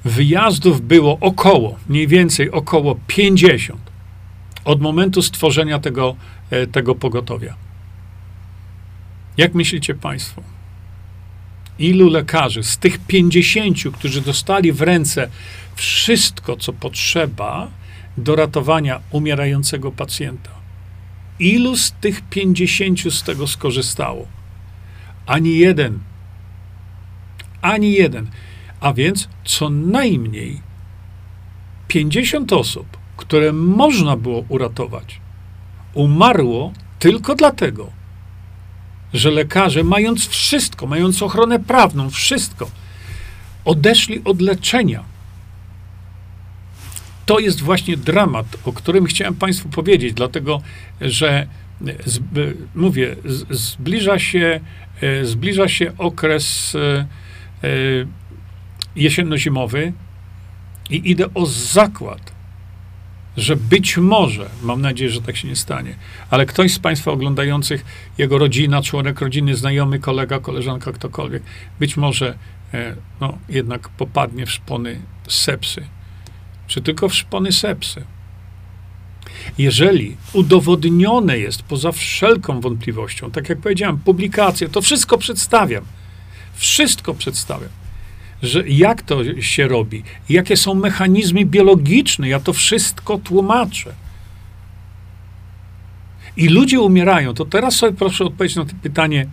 wyjazdów 0.04 0.80
było 0.80 1.18
około, 1.20 1.76
mniej 1.88 2.06
więcej 2.06 2.50
około 2.50 2.96
50 3.06 3.80
od 4.64 4.80
momentu 4.80 5.22
stworzenia 5.22 5.78
tego, 5.78 6.16
e, 6.50 6.66
tego 6.66 6.94
pogotowia. 6.94 7.54
Jak 9.36 9.54
myślicie 9.54 9.94
Państwo? 9.94 10.42
Ilu 11.80 12.10
lekarzy 12.10 12.62
z 12.62 12.78
tych 12.78 12.98
50, 12.98 13.76
którzy 13.98 14.20
dostali 14.20 14.72
w 14.72 14.82
ręce 14.82 15.28
wszystko, 15.74 16.56
co 16.56 16.72
potrzeba 16.72 17.68
do 18.16 18.36
ratowania 18.36 19.00
umierającego 19.10 19.92
pacjenta, 19.92 20.50
ilu 21.38 21.76
z 21.76 21.92
tych 21.92 22.20
50 22.20 23.00
z 23.12 23.22
tego 23.22 23.46
skorzystało? 23.46 24.26
Ani 25.26 25.58
jeden. 25.58 25.98
Ani 27.62 27.92
jeden. 27.92 28.30
A 28.80 28.92
więc 28.92 29.28
co 29.44 29.70
najmniej 29.70 30.60
50 31.88 32.52
osób, 32.52 32.86
które 33.16 33.52
można 33.52 34.16
było 34.16 34.44
uratować, 34.48 35.20
umarło 35.94 36.72
tylko 36.98 37.34
dlatego, 37.34 37.99
że 39.14 39.30
lekarze, 39.30 39.84
mając 39.84 40.28
wszystko, 40.28 40.86
mając 40.86 41.22
ochronę 41.22 41.58
prawną, 41.58 42.10
wszystko, 42.10 42.70
odeszli 43.64 44.20
od 44.24 44.40
leczenia. 44.40 45.04
To 47.26 47.38
jest 47.38 47.60
właśnie 47.60 47.96
dramat, 47.96 48.46
o 48.64 48.72
którym 48.72 49.04
chciałem 49.04 49.34
Państwu 49.34 49.68
powiedzieć, 49.68 50.14
dlatego 50.14 50.62
że 51.00 51.46
z, 52.06 52.20
mówię, 52.74 53.16
z, 53.24 53.58
zbliża, 53.58 54.18
się, 54.18 54.60
e, 55.00 55.24
zbliża 55.24 55.68
się 55.68 55.92
okres 55.98 56.74
e, 56.74 57.06
e, 57.64 57.68
jesienno-zimowy 58.96 59.92
i 60.90 61.10
idę 61.10 61.34
o 61.34 61.46
zakład, 61.46 62.32
że 63.36 63.56
być 63.56 63.96
może, 63.96 64.50
mam 64.62 64.80
nadzieję, 64.80 65.10
że 65.10 65.22
tak 65.22 65.36
się 65.36 65.48
nie 65.48 65.56
stanie, 65.56 65.94
ale 66.30 66.46
ktoś 66.46 66.72
z 66.72 66.78
Państwa 66.78 67.10
oglądających, 67.10 67.84
jego 68.18 68.38
rodzina, 68.38 68.82
członek 68.82 69.20
rodziny, 69.20 69.56
znajomy, 69.56 69.98
kolega, 69.98 70.40
koleżanka, 70.40 70.92
ktokolwiek, 70.92 71.42
być 71.80 71.96
może 71.96 72.38
e, 72.74 72.96
no, 73.20 73.38
jednak 73.48 73.88
popadnie 73.88 74.46
w 74.46 74.50
szpony 74.50 75.00
sepsy. 75.28 75.86
Czy 76.66 76.82
tylko 76.82 77.08
w 77.08 77.14
szpony 77.14 77.52
sepsy. 77.52 78.04
Jeżeli 79.58 80.16
udowodnione 80.32 81.38
jest 81.38 81.62
poza 81.62 81.92
wszelką 81.92 82.60
wątpliwością, 82.60 83.30
tak 83.30 83.48
jak 83.48 83.58
powiedziałem, 83.58 83.98
publikacje, 83.98 84.68
to 84.68 84.82
wszystko 84.82 85.18
przedstawiam. 85.18 85.84
Wszystko 86.54 87.14
przedstawiam 87.14 87.70
że 88.42 88.68
jak 88.68 89.02
to 89.02 89.42
się 89.42 89.68
robi, 89.68 90.02
jakie 90.28 90.56
są 90.56 90.74
mechanizmy 90.74 91.44
biologiczne, 91.44 92.28
ja 92.28 92.40
to 92.40 92.52
wszystko 92.52 93.18
tłumaczę. 93.18 93.94
I 96.36 96.48
ludzie 96.48 96.80
umierają, 96.80 97.34
to 97.34 97.44
teraz 97.44 97.76
sobie 97.76 97.96
proszę 97.96 98.24
odpowiedzieć 98.24 98.56
na 98.56 98.64
to 98.64 98.72
pytanie, 98.82 99.26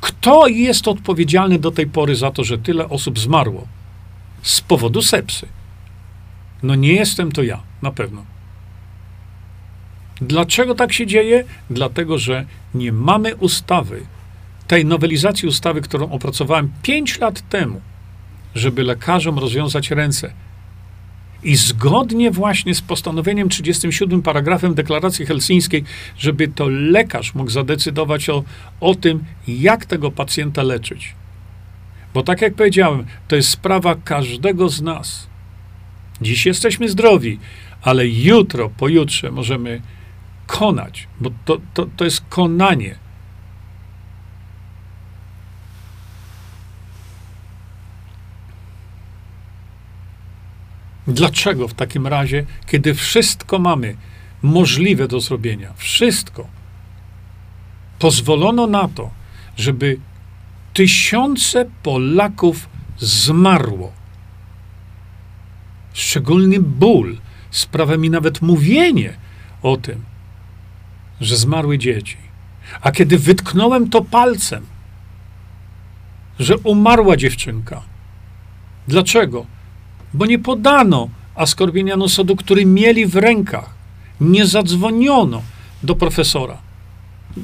kto 0.00 0.46
jest 0.46 0.88
odpowiedzialny 0.88 1.58
do 1.58 1.70
tej 1.70 1.86
pory 1.86 2.16
za 2.16 2.30
to, 2.30 2.44
że 2.44 2.58
tyle 2.58 2.88
osób 2.88 3.18
zmarło 3.18 3.66
z 4.42 4.60
powodu 4.60 5.02
sepsy? 5.02 5.46
No 6.62 6.74
nie 6.74 6.92
jestem 6.92 7.32
to 7.32 7.42
ja, 7.42 7.62
na 7.82 7.90
pewno. 7.90 8.24
Dlaczego 10.20 10.74
tak 10.74 10.92
się 10.92 11.06
dzieje? 11.06 11.44
Dlatego, 11.70 12.18
że 12.18 12.46
nie 12.74 12.92
mamy 12.92 13.36
ustawy, 13.36 14.06
tej 14.66 14.84
nowelizacji 14.84 15.48
ustawy, 15.48 15.80
którą 15.80 16.10
opracowałem 16.10 16.72
5 16.82 17.18
lat 17.20 17.48
temu 17.48 17.80
żeby 18.54 18.82
lekarzom 18.82 19.38
rozwiązać 19.38 19.90
ręce. 19.90 20.32
I 21.42 21.56
zgodnie 21.56 22.30
właśnie 22.30 22.74
z 22.74 22.80
postanowieniem 22.80 23.48
37 23.48 24.22
paragrafem 24.22 24.74
deklaracji 24.74 25.26
helsińskiej, 25.26 25.84
żeby 26.18 26.48
to 26.48 26.68
lekarz 26.68 27.34
mógł 27.34 27.50
zadecydować 27.50 28.30
o, 28.30 28.44
o 28.80 28.94
tym, 28.94 29.24
jak 29.48 29.86
tego 29.86 30.10
pacjenta 30.10 30.62
leczyć. 30.62 31.14
Bo 32.14 32.22
tak 32.22 32.42
jak 32.42 32.54
powiedziałem, 32.54 33.04
to 33.28 33.36
jest 33.36 33.48
sprawa 33.48 33.94
każdego 34.04 34.68
z 34.68 34.82
nas. 34.82 35.26
Dziś 36.22 36.46
jesteśmy 36.46 36.88
zdrowi, 36.88 37.38
ale 37.82 38.08
jutro, 38.08 38.70
pojutrze 38.70 39.30
możemy 39.30 39.80
konać, 40.46 41.08
bo 41.20 41.30
to, 41.44 41.58
to, 41.74 41.86
to 41.96 42.04
jest 42.04 42.24
konanie. 42.28 43.03
Dlaczego 51.06 51.68
w 51.68 51.74
takim 51.74 52.06
razie, 52.06 52.46
kiedy 52.66 52.94
wszystko 52.94 53.58
mamy 53.58 53.96
możliwe 54.42 55.08
do 55.08 55.20
zrobienia, 55.20 55.72
wszystko, 55.76 56.46
pozwolono 57.98 58.66
na 58.66 58.88
to, 58.88 59.10
żeby 59.56 59.98
tysiące 60.72 61.66
Polaków 61.82 62.68
zmarło? 62.98 63.92
Szczególny 65.92 66.60
ból 66.60 67.18
sprawia 67.50 67.96
mi 67.96 68.10
nawet 68.10 68.42
mówienie 68.42 69.16
o 69.62 69.76
tym, 69.76 70.04
że 71.20 71.36
zmarły 71.36 71.78
dzieci. 71.78 72.16
A 72.80 72.92
kiedy 72.92 73.18
wytknąłem 73.18 73.90
to 73.90 74.04
palcem, 74.04 74.66
że 76.38 76.56
umarła 76.58 77.16
dziewczynka, 77.16 77.82
dlaczego? 78.88 79.46
Bo 80.14 80.26
nie 80.26 80.38
podano 80.38 81.08
askorbienianu 81.34 82.08
sodu, 82.08 82.36
który 82.36 82.66
mieli 82.66 83.06
w 83.06 83.16
rękach. 83.16 83.74
Nie 84.20 84.46
zadzwoniono 84.46 85.42
do 85.82 85.94
profesora, 85.94 86.58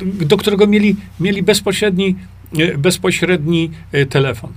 do 0.03 0.37
którego 0.37 0.67
mieli, 0.67 0.97
mieli 1.21 1.43
bezpośredni, 1.43 2.17
e, 2.59 2.79
bezpośredni 2.79 3.71
e, 3.93 4.07
telefon. 4.07 4.53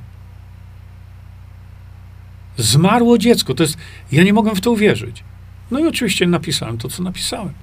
Zmarło 2.58 3.18
dziecko. 3.18 3.54
To 3.54 3.64
jest, 3.64 3.78
ja 4.12 4.24
nie 4.24 4.34
mogłem 4.34 4.56
w 4.56 4.62
to 4.62 4.72
uwierzyć. 4.72 5.24
No 5.72 5.80
i 5.80 5.88
oczywiście 5.88 6.28
napisałem 6.28 6.78
to, 6.78 6.90
co 6.90 7.04
napisałem. 7.04 7.54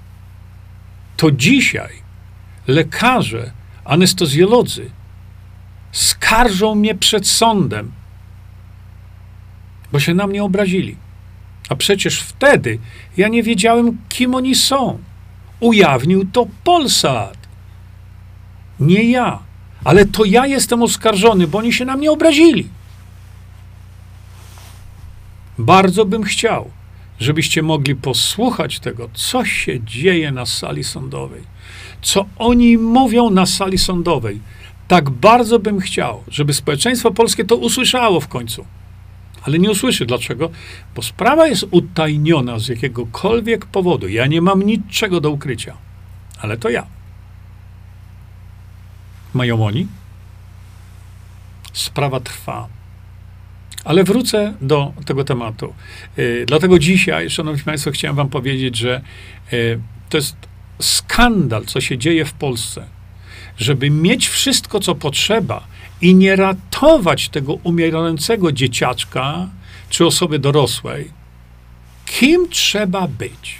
To 1.17 1.31
dzisiaj 1.31 1.89
lekarze, 2.67 3.51
anestezjolodzy 3.85 4.89
skarżą 5.91 6.75
mnie 6.75 6.95
przed 6.95 7.27
sądem 7.27 7.91
bo 9.91 9.99
się 9.99 10.13
na 10.13 10.27
mnie 10.27 10.43
obrazili. 10.43 10.95
A 11.69 11.75
przecież 11.75 12.19
wtedy 12.19 12.79
ja 13.17 13.27
nie 13.27 13.43
wiedziałem, 13.43 13.97
kim 14.09 14.35
oni 14.35 14.55
są. 14.55 14.97
Ujawnił 15.59 16.25
to 16.31 16.47
Polsat. 16.63 17.37
Nie 18.79 19.03
ja. 19.03 19.39
Ale 19.83 20.05
to 20.05 20.25
ja 20.25 20.47
jestem 20.47 20.83
oskarżony, 20.83 21.47
bo 21.47 21.57
oni 21.57 21.73
się 21.73 21.85
na 21.85 21.97
mnie 21.97 22.11
obrazili. 22.11 22.67
Bardzo 25.57 26.05
bym 26.05 26.23
chciał, 26.23 26.69
żebyście 27.19 27.61
mogli 27.61 27.95
posłuchać 27.95 28.79
tego, 28.79 29.09
co 29.13 29.45
się 29.45 29.83
dzieje 29.83 30.31
na 30.31 30.45
sali 30.45 30.83
sądowej. 30.83 31.41
Co 32.01 32.25
oni 32.37 32.77
mówią 32.77 33.29
na 33.29 33.45
sali 33.45 33.77
sądowej. 33.77 34.39
Tak 34.87 35.09
bardzo 35.09 35.59
bym 35.59 35.79
chciał, 35.79 36.23
żeby 36.27 36.53
społeczeństwo 36.53 37.11
polskie 37.11 37.45
to 37.45 37.55
usłyszało 37.55 38.19
w 38.19 38.27
końcu 38.27 38.65
ale 39.41 39.59
nie 39.59 39.71
usłyszy. 39.71 40.05
Dlaczego? 40.05 40.49
Bo 40.95 41.01
sprawa 41.01 41.47
jest 41.47 41.65
utajniona 41.71 42.59
z 42.59 42.67
jakiegokolwiek 42.67 43.65
powodu. 43.65 44.07
Ja 44.07 44.27
nie 44.27 44.41
mam 44.41 44.63
niczego 44.63 45.21
do 45.21 45.29
ukrycia, 45.29 45.77
ale 46.39 46.57
to 46.57 46.69
ja. 46.69 46.85
Mają 49.33 49.65
oni? 49.65 49.87
Sprawa 51.73 52.19
trwa. 52.19 52.67
Ale 53.83 54.03
wrócę 54.03 54.53
do 54.61 54.93
tego 55.05 55.23
tematu. 55.23 55.73
Yy, 56.17 56.45
dlatego 56.47 56.79
dzisiaj, 56.79 57.29
Szanowni 57.29 57.63
Państwo, 57.63 57.91
chciałem 57.91 58.15
Wam 58.15 58.29
powiedzieć, 58.29 58.77
że 58.77 59.01
yy, 59.51 59.79
to 60.09 60.17
jest 60.17 60.35
skandal, 60.79 61.65
co 61.65 61.81
się 61.81 61.97
dzieje 61.97 62.25
w 62.25 62.33
Polsce. 62.33 62.85
Żeby 63.57 63.89
mieć 63.89 64.27
wszystko, 64.27 64.79
co 64.79 64.95
potrzeba, 64.95 65.67
i 66.01 66.15
nie 66.15 66.35
ratować 66.35 67.29
tego 67.29 67.53
umierającego 67.53 68.51
dzieciaczka 68.51 69.47
czy 69.89 70.05
osoby 70.05 70.39
dorosłej, 70.39 71.11
kim 72.05 72.49
trzeba 72.49 73.07
być? 73.07 73.59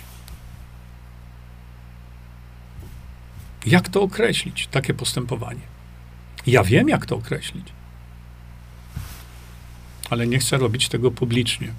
Jak 3.66 3.90
to 3.90 4.02
określić, 4.02 4.68
takie 4.68 4.94
postępowanie? 4.94 5.72
Ja 6.48 6.64
wiem, 6.64 6.90
jak 6.90 7.06
to 7.06 7.16
określić, 7.16 7.66
ale 10.10 10.28
nie 10.28 10.40
chcę 10.40 10.58
robić 10.58 10.90
tego 10.90 11.12
publicznie. 11.12 11.74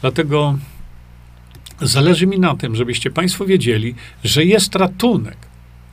Dlatego 0.00 0.58
zależy 1.80 2.26
mi 2.26 2.38
na 2.38 2.56
tym, 2.56 2.76
żebyście 2.76 3.10
Państwo 3.10 3.46
wiedzieli, 3.46 3.94
że 4.24 4.44
jest 4.44 4.74
ratunek. 4.74 5.36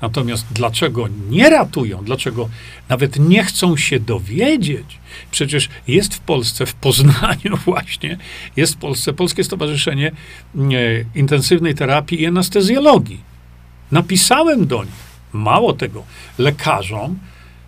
Natomiast 0.03 0.45
dlaczego 0.51 1.07
nie 1.29 1.49
ratują, 1.49 2.03
dlaczego 2.03 2.49
nawet 2.89 3.19
nie 3.19 3.43
chcą 3.43 3.77
się 3.77 3.99
dowiedzieć? 3.99 4.99
Przecież 5.31 5.69
jest 5.87 6.15
w 6.15 6.19
Polsce, 6.19 6.65
w 6.65 6.73
Poznaniu 6.73 7.57
właśnie, 7.65 8.17
jest 8.55 8.73
w 8.73 8.77
Polsce 8.77 9.13
Polskie 9.13 9.43
Stowarzyszenie 9.43 10.11
nie, 10.55 11.05
Intensywnej 11.15 11.75
Terapii 11.75 12.21
i 12.21 12.25
Anestezjologii. 12.25 13.19
Napisałem 13.91 14.67
do 14.67 14.83
nich, 14.83 14.93
mało 15.33 15.73
tego, 15.73 16.03
lekarzom 16.37 17.19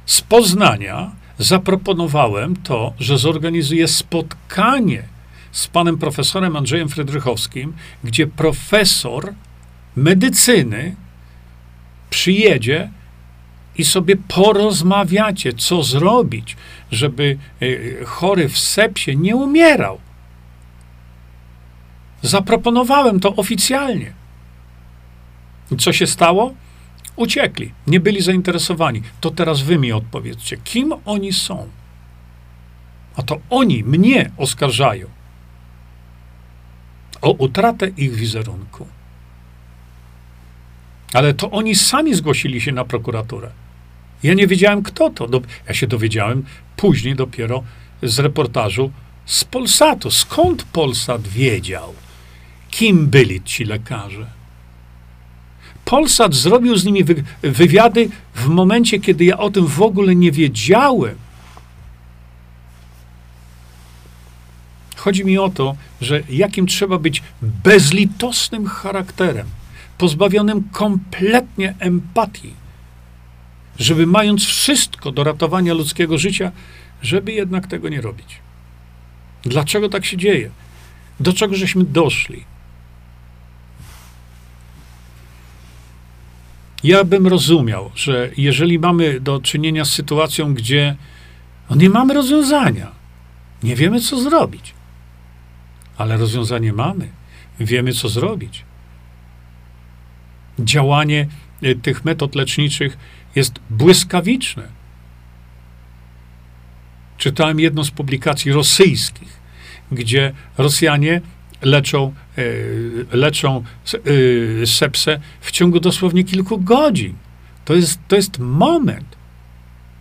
z 0.06 0.22
Poznania 0.22 1.12
zaproponowałem 1.38 2.56
to, 2.56 2.94
że 3.00 3.18
zorganizuję 3.18 3.88
spotkanie 3.88 5.04
z 5.52 5.68
panem 5.68 5.98
profesorem 5.98 6.56
Andrzejem 6.56 6.90
Frydrychowskim, 6.90 7.74
gdzie 8.04 8.28
profesor 8.28 9.34
medycyny 9.96 10.96
przyjedzie 12.16 12.90
i 13.78 13.84
sobie 13.86 14.16
porozmawiacie, 14.18 15.54
co 15.54 15.84
zrobić, 15.84 16.58
żeby 16.92 17.38
e, 17.62 18.06
chory 18.06 18.50
w 18.50 18.58
sepsie 18.58 19.18
nie 19.18 19.36
umierał. 19.36 20.00
Zaproponowałem 22.22 23.20
to 23.20 23.36
oficjalnie. 23.36 24.14
Co 25.80 25.94
się 25.94 26.08
stało? 26.08 26.54
Uciekli, 27.16 27.72
nie 27.88 28.00
byli 28.00 28.22
zainteresowani. 28.22 29.02
To 29.22 29.32
teraz 29.32 29.62
wy 29.62 29.78
mi 29.78 29.92
odpowiedzcie, 29.92 30.58
kim 30.58 30.94
oni 31.06 31.34
są? 31.34 31.68
A 33.16 33.24
to 33.24 33.40
oni 33.50 33.84
mnie 33.84 34.32
oskarżają 34.38 35.08
o 37.22 37.32
utratę 37.32 37.88
ich 37.88 38.16
wizerunku. 38.16 38.88
Ale 41.16 41.34
to 41.34 41.52
oni 41.52 41.76
sami 41.76 42.16
zgłosili 42.16 42.62
się 42.62 42.72
na 42.72 42.86
prokuraturę. 42.86 43.50
Ja 44.24 44.34
nie 44.34 44.48
wiedziałem, 44.48 44.84
kto 44.84 45.10
to. 45.10 45.28
Ja 45.68 45.74
się 45.74 45.88
dowiedziałem 45.88 46.44
później 46.76 47.16
dopiero 47.16 47.64
z 48.04 48.20
reportażu 48.20 48.92
z 49.26 49.44
Polsatu. 49.44 50.12
Skąd 50.12 50.64
Polsat 50.64 51.28
wiedział, 51.28 51.94
kim 52.72 53.08
byli 53.08 53.44
ci 53.44 53.66
lekarze? 53.66 54.28
Polsat 55.86 56.34
zrobił 56.34 56.78
z 56.78 56.86
nimi 56.86 57.04
wy 57.04 57.24
wywiady 57.42 58.10
w 58.36 58.48
momencie, 58.48 59.00
kiedy 59.00 59.26
ja 59.26 59.38
o 59.38 59.50
tym 59.50 59.68
w 59.68 59.82
ogóle 59.82 60.16
nie 60.16 60.32
wiedziałem. 60.32 61.16
Chodzi 64.96 65.26
mi 65.26 65.38
o 65.38 65.50
to, 65.50 65.76
że 66.02 66.24
jakim 66.30 66.68
trzeba 66.68 66.98
być 66.98 67.24
bezlitosnym 67.42 68.68
charakterem, 68.68 69.48
pozbawionym 69.98 70.70
kompletnie 70.72 71.76
empatii, 71.80 72.54
żeby 73.80 74.08
mając 74.08 74.46
wszystko 74.46 75.12
do 75.12 75.24
ratowania 75.24 75.74
ludzkiego 75.74 76.18
życia, 76.18 76.52
żeby 77.02 77.32
jednak 77.32 77.68
tego 77.68 77.90
nie 77.90 78.02
robić. 78.02 78.40
Dlaczego 79.44 79.90
tak 79.90 80.06
się 80.06 80.18
dzieje? 80.18 80.50
Do 81.20 81.34
czego 81.34 81.56
żeśmy 81.56 81.84
doszli? 81.84 82.44
Ja 86.84 87.04
bym 87.04 87.28
rozumiał, 87.28 87.92
że 87.96 88.30
jeżeli 88.38 88.80
mamy 88.80 89.20
do 89.20 89.40
czynienia 89.40 89.86
z 89.86 89.90
sytuacją, 89.90 90.54
gdzie 90.54 90.96
no 91.70 91.76
nie 91.76 91.90
mamy 91.90 92.14
rozwiązania, 92.14 92.92
nie 93.64 93.76
wiemy, 93.76 94.00
co 94.00 94.22
zrobić, 94.22 94.74
ale 95.98 96.18
rozwiązanie 96.18 96.74
mamy, 96.74 97.10
wiemy, 97.60 97.94
co 97.94 98.10
zrobić. 98.10 98.64
Działanie 100.60 101.28
e, 101.62 101.76
tych 101.76 102.06
metod 102.06 102.36
leczniczych 102.36 102.98
jest 103.36 103.60
błyskawiczne. 103.70 104.68
Czytałem 107.18 107.60
jedną 107.60 107.84
z 107.84 107.92
publikacji 107.92 108.52
rosyjskich, 108.52 109.40
gdzie 109.92 110.34
Rosjanie 110.58 111.22
leczą, 111.62 112.14
e, 112.38 112.44
leczą 113.18 113.64
e, 114.62 114.66
sepsę 114.66 115.20
w 115.42 115.52
ciągu 115.52 115.80
dosłownie 115.80 116.24
kilku 116.24 116.58
godzin. 116.58 117.14
To 117.66 117.74
jest, 117.74 118.00
to 118.08 118.16
jest 118.16 118.40
moment, 118.40 119.16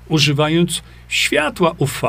używając 0.09 0.83
światła 1.09 1.75
UV. 1.79 2.09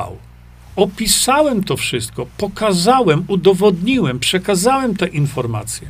Opisałem 0.75 1.63
to 1.63 1.77
wszystko, 1.77 2.25
pokazałem, 2.37 3.23
udowodniłem, 3.27 4.19
przekazałem 4.19 4.95
te 4.95 5.07
informacje. 5.07 5.87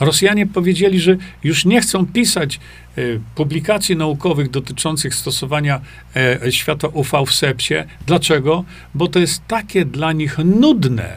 Rosjanie 0.00 0.46
powiedzieli, 0.46 1.00
że 1.00 1.16
już 1.44 1.64
nie 1.64 1.80
chcą 1.80 2.06
pisać 2.06 2.56
e, 2.96 3.02
publikacji 3.34 3.96
naukowych 3.96 4.50
dotyczących 4.50 5.14
stosowania 5.14 5.80
e, 6.16 6.52
światła 6.52 6.88
UV 6.92 7.26
w 7.26 7.34
sepsie. 7.34 7.74
Dlaczego? 8.06 8.64
Bo 8.94 9.08
to 9.08 9.18
jest 9.18 9.46
takie 9.46 9.84
dla 9.84 10.12
nich 10.12 10.38
nudne. 10.38 11.16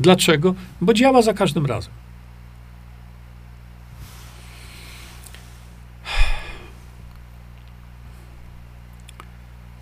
Dlaczego? 0.00 0.54
Bo 0.80 0.94
działa 0.94 1.22
za 1.22 1.34
każdym 1.34 1.66
razem. 1.66 1.92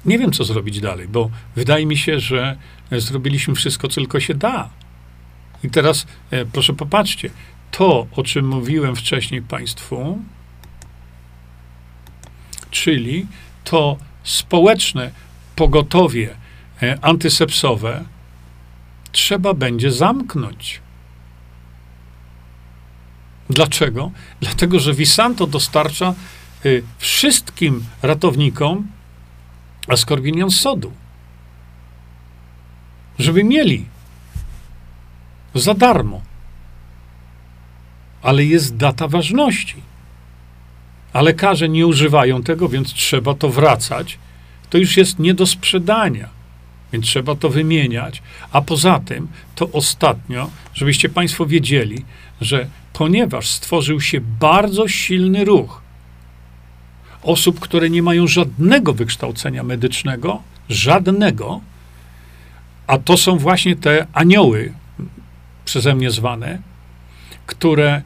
Nie 0.05 0.19
wiem, 0.19 0.33
co 0.33 0.45
zrobić 0.45 0.81
dalej, 0.81 1.09
bo 1.09 1.31
wydaje 1.57 1.87
mi 1.87 1.97
się, 1.97 2.21
że 2.21 2.57
zrobiliśmy 2.93 3.55
wszystko, 3.55 3.89
co 3.89 3.95
tylko 3.95 4.21
się 4.21 4.35
da. 4.35 4.71
I 5.65 5.71
teraz, 5.71 6.07
e, 6.31 6.45
proszę 6.45 6.73
popatrzcie, 6.73 7.31
to, 7.71 8.07
o 8.17 8.23
czym 8.23 8.49
mówiłem 8.49 8.97
wcześniej 8.97 9.43
Państwu, 9.43 10.19
czyli 12.71 13.27
to 13.65 13.97
społeczne 14.23 15.11
pogotowie 15.57 16.37
e, 16.83 16.99
antysepsowe, 17.03 18.05
trzeba 19.13 19.55
będzie 19.55 19.93
zamknąć. 19.93 20.81
Dlaczego? 23.51 24.11
Dlatego, 24.41 24.81
że 24.81 24.95
Visanto 24.95 25.47
dostarcza 25.47 26.15
y, 26.67 26.83
wszystkim 26.99 27.85
ratownikom 28.03 28.87
askorbinian 29.89 30.51
sodu. 30.51 30.93
Żeby 33.19 33.45
mieli 33.45 33.87
za 35.55 35.75
darmo 35.75 36.28
ale 38.29 38.45
jest 38.45 38.77
data 38.77 39.09
ważności. 39.09 39.83
A 41.13 41.23
lekarze 41.23 41.69
nie 41.69 41.87
używają 41.87 42.43
tego, 42.43 42.69
więc 42.69 42.93
trzeba 42.93 43.35
to 43.35 43.49
wracać. 43.49 44.19
To 44.71 44.79
już 44.79 44.97
jest 44.97 45.19
nie 45.19 45.35
do 45.35 45.47
sprzedania, 45.47 46.29
więc 46.93 47.07
trzeba 47.07 47.35
to 47.35 47.49
wymieniać. 47.49 48.23
A 48.53 48.63
poza 48.63 49.01
tym, 49.01 49.29
to 49.55 49.69
ostatnio, 49.73 50.51
żebyście 50.75 51.09
Państwo 51.09 51.47
wiedzieli, 51.47 52.05
że 52.41 52.69
ponieważ 52.93 53.49
stworzył 53.49 54.01
się 54.01 54.21
bardzo 54.21 54.89
silny 54.89 55.45
ruch 55.45 55.83
osób, 57.23 57.61
które 57.61 57.91
nie 57.91 58.03
mają 58.03 58.27
żadnego 58.27 58.93
wykształcenia 58.93 59.63
medycznego, 59.63 60.43
żadnego, 60.69 61.61
a 62.87 62.99
to 62.99 63.17
są 63.17 63.39
właśnie 63.39 63.77
te 63.77 64.07
anioły, 64.13 64.73
przeze 65.65 65.95
mnie 65.95 66.11
zwane, 66.11 66.59
które 67.49 68.03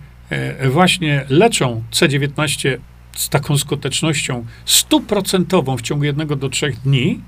właśnie 0.71 1.25
leczą 1.29 1.83
C19 1.93 2.79
z 3.17 3.29
taką 3.29 3.59
skutecznością 3.59 4.47
stuprocentową 4.65 5.77
w 5.77 5.83
ciągu 5.83 6.05
jednego 6.05 6.37
do 6.37 6.49
trzech 6.49 6.81
dni, 6.81 7.21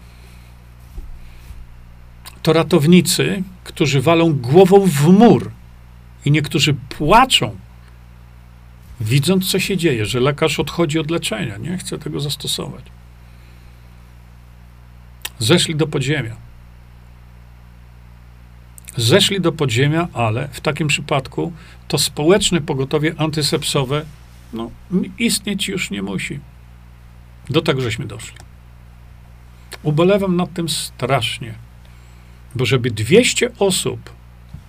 to 2.42 2.52
ratownicy, 2.52 3.42
którzy 3.64 4.00
walą 4.00 4.32
głową 4.32 4.86
w 4.86 5.08
mur 5.08 5.50
i 6.24 6.30
niektórzy 6.30 6.74
płaczą, 6.74 7.56
widząc, 9.00 9.50
co 9.50 9.58
się 9.58 9.76
dzieje, 9.76 10.06
że 10.06 10.20
lekarz 10.20 10.60
odchodzi 10.60 10.98
od 10.98 11.10
leczenia, 11.10 11.56
nie 11.56 11.78
chce 11.78 11.98
tego 11.98 12.20
zastosować. 12.20 12.84
Zeszli 15.38 15.76
do 15.76 15.86
podziemia 15.86 16.43
zeszli 18.96 19.40
do 19.40 19.52
podziemia, 19.52 20.08
ale 20.12 20.48
w 20.48 20.60
takim 20.60 20.88
przypadku 20.88 21.52
to 21.88 21.98
społeczne 21.98 22.60
pogotowie 22.60 23.14
antysepsowe 23.18 24.04
no, 24.52 24.70
istnieć 25.18 25.68
już 25.68 25.90
nie 25.90 26.02
musi. 26.02 26.40
Do 27.50 27.62
tego 27.62 27.80
żeśmy 27.80 28.06
doszli. 28.06 28.36
Ubolewam 29.82 30.36
nad 30.36 30.52
tym 30.52 30.68
strasznie, 30.68 31.54
bo 32.54 32.64
żeby 32.64 32.90
200 32.90 33.50
osób 33.58 34.00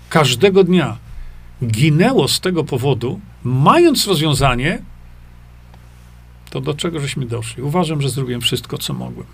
każdego 0.09 0.63
dnia 0.63 0.97
ginęło 1.63 2.28
z 2.28 2.39
tego 2.39 2.63
powodu, 2.63 3.19
mając 3.43 4.07
rozwiązanie, 4.07 4.82
to 6.49 6.61
do 6.61 6.73
czego 6.73 6.99
żeśmy 6.99 7.26
doszli? 7.26 7.63
Uważam, 7.63 8.01
że 8.01 8.09
zrobiłem 8.09 8.41
wszystko, 8.41 8.78
co 8.78 8.93
mogłem. 8.93 9.28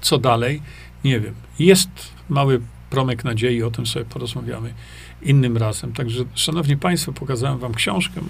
Co 0.00 0.18
dalej? 0.18 0.62
Nie 1.04 1.20
wiem. 1.20 1.34
Jest 1.58 1.88
mały 2.28 2.60
promyk 2.96 3.24
nadziei, 3.24 3.62
o 3.62 3.70
tym 3.70 3.86
sobie 3.86 4.04
porozmawiamy 4.04 4.74
innym 5.22 5.56
razem. 5.56 5.92
Także, 5.92 6.24
szanowni 6.34 6.76
państwo, 6.76 7.12
pokazałem 7.12 7.58
wam 7.58 7.74
książkę. 7.74 8.20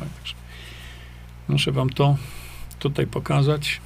Muszę 1.49 1.73
wam 1.73 1.91
to 1.91 2.17
tutaj 2.79 3.07
pokazać. 3.07 3.81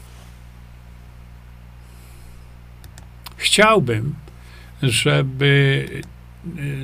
Chciałbym, 3.37 4.15
żeby, 4.83 5.89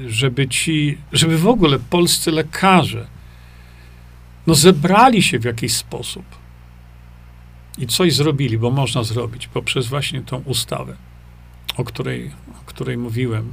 żeby 0.07 0.49
ci, 0.49 0.99
żeby 1.13 1.39
w 1.39 1.49
ogóle 1.49 1.79
polscy 1.79 2.31
lekarze 2.31 3.07
no 4.47 4.55
zebrali 4.55 5.23
się 5.23 5.39
w 5.39 5.45
jakiś 5.45 5.73
sposób 5.75 6.25
i 7.79 7.87
coś 7.87 8.15
zrobili, 8.15 8.59
bo 8.59 8.71
można 8.71 9.03
zrobić 9.03 9.47
poprzez 9.47 9.87
właśnie 9.87 10.21
tą 10.21 10.37
ustawę, 10.37 10.97
o 11.77 11.85
której, 11.85 12.31
o 12.63 12.65
której 12.67 12.97
mówiłem, 12.97 13.53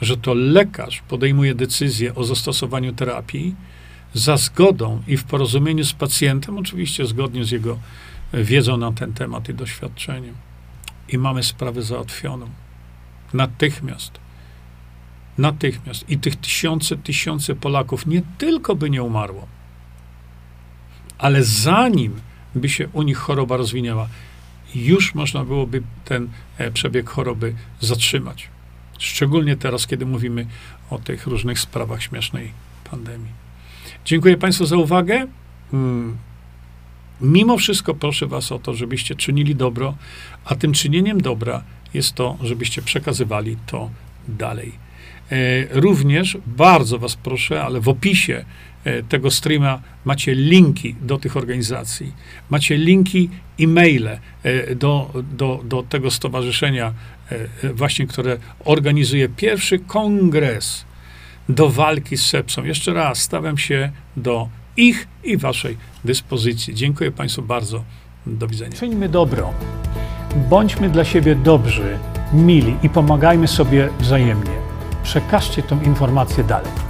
że 0.00 0.16
to 0.16 0.34
lekarz 0.34 1.02
podejmuje 1.08 1.54
decyzję 1.54 2.14
o 2.14 2.24
zastosowaniu 2.24 2.92
terapii 2.92 3.54
za 4.14 4.36
zgodą 4.36 5.02
i 5.06 5.16
w 5.16 5.24
porozumieniu 5.24 5.84
z 5.84 5.92
pacjentem, 5.92 6.58
oczywiście 6.58 7.06
zgodnie 7.06 7.44
z 7.44 7.50
jego 7.50 7.78
wiedzą 8.34 8.76
na 8.76 8.92
ten 8.92 9.12
temat 9.12 9.48
i 9.48 9.54
doświadczeniem. 9.54 10.34
I 11.08 11.18
mamy 11.18 11.42
sprawę 11.42 11.82
załatwioną. 11.82 12.48
Natychmiast. 13.34 14.12
Natychmiast. 15.38 16.10
I 16.10 16.18
tych 16.18 16.36
tysiące, 16.36 16.96
tysiące 16.96 17.54
Polaków 17.54 18.06
nie 18.06 18.22
tylko 18.38 18.74
by 18.74 18.90
nie 18.90 19.02
umarło, 19.02 19.46
ale 21.18 21.44
zanim 21.44 22.20
by 22.54 22.68
się 22.68 22.88
u 22.88 23.02
nich 23.02 23.18
choroba 23.18 23.56
rozwinęła, 23.56 24.08
już 24.74 25.14
można 25.14 25.44
byłoby 25.44 25.82
ten 26.04 26.28
e, 26.58 26.70
przebieg 26.70 27.10
choroby 27.10 27.54
zatrzymać. 27.80 28.48
Szczególnie 29.00 29.56
teraz, 29.56 29.86
kiedy 29.86 30.06
mówimy 30.06 30.46
o 30.90 30.98
tych 30.98 31.26
różnych 31.26 31.60
sprawach 31.60 32.02
śmiesznej 32.02 32.52
pandemii. 32.90 33.32
Dziękuję 34.04 34.36
Państwu 34.36 34.66
za 34.66 34.76
uwagę. 34.76 35.26
Hmm. 35.70 36.16
Mimo 37.20 37.58
wszystko 37.58 37.94
proszę 37.94 38.26
Was 38.26 38.52
o 38.52 38.58
to, 38.58 38.74
żebyście 38.74 39.14
czynili 39.14 39.56
dobro, 39.56 39.94
a 40.44 40.54
tym 40.54 40.72
czynieniem 40.72 41.20
dobra 41.20 41.62
jest 41.94 42.14
to, 42.14 42.38
żebyście 42.42 42.82
przekazywali 42.82 43.56
to 43.66 43.90
dalej. 44.28 44.72
E, 45.30 45.80
również 45.80 46.38
bardzo 46.46 46.98
Was 46.98 47.16
proszę, 47.16 47.62
ale 47.62 47.80
w 47.80 47.88
opisie 47.88 48.44
tego 49.08 49.30
streama 49.30 49.80
macie 50.04 50.34
linki 50.34 50.94
do 51.02 51.18
tych 51.18 51.36
organizacji, 51.36 52.12
macie 52.50 52.76
linki, 52.76 53.30
e-maile 53.60 54.18
e, 54.42 54.74
do, 54.74 55.10
do, 55.32 55.60
do 55.64 55.82
tego 55.82 56.10
stowarzyszenia, 56.10 56.92
właśnie, 57.74 58.06
które 58.06 58.36
organizuje 58.64 59.28
pierwszy 59.28 59.78
kongres 59.78 60.84
do 61.48 61.68
walki 61.68 62.16
z 62.16 62.26
sepsą. 62.26 62.64
Jeszcze 62.64 62.92
raz 62.92 63.18
stawiam 63.18 63.58
się 63.58 63.92
do 64.16 64.48
ich 64.76 65.08
i 65.24 65.36
waszej 65.36 65.76
dyspozycji. 66.04 66.74
Dziękuję 66.74 67.10
Państwu 67.10 67.42
bardzo. 67.42 67.84
Do 68.26 68.48
widzenia. 68.48 68.76
Czyńmy 68.76 69.08
dobro. 69.08 69.54
Bądźmy 70.50 70.90
dla 70.90 71.04
siebie 71.04 71.34
dobrzy, 71.34 71.98
mili 72.32 72.76
i 72.82 72.88
pomagajmy 72.88 73.48
sobie 73.48 73.88
wzajemnie. 74.00 74.50
Przekażcie 75.02 75.62
tę 75.62 75.78
informację 75.84 76.44
dalej. 76.44 76.89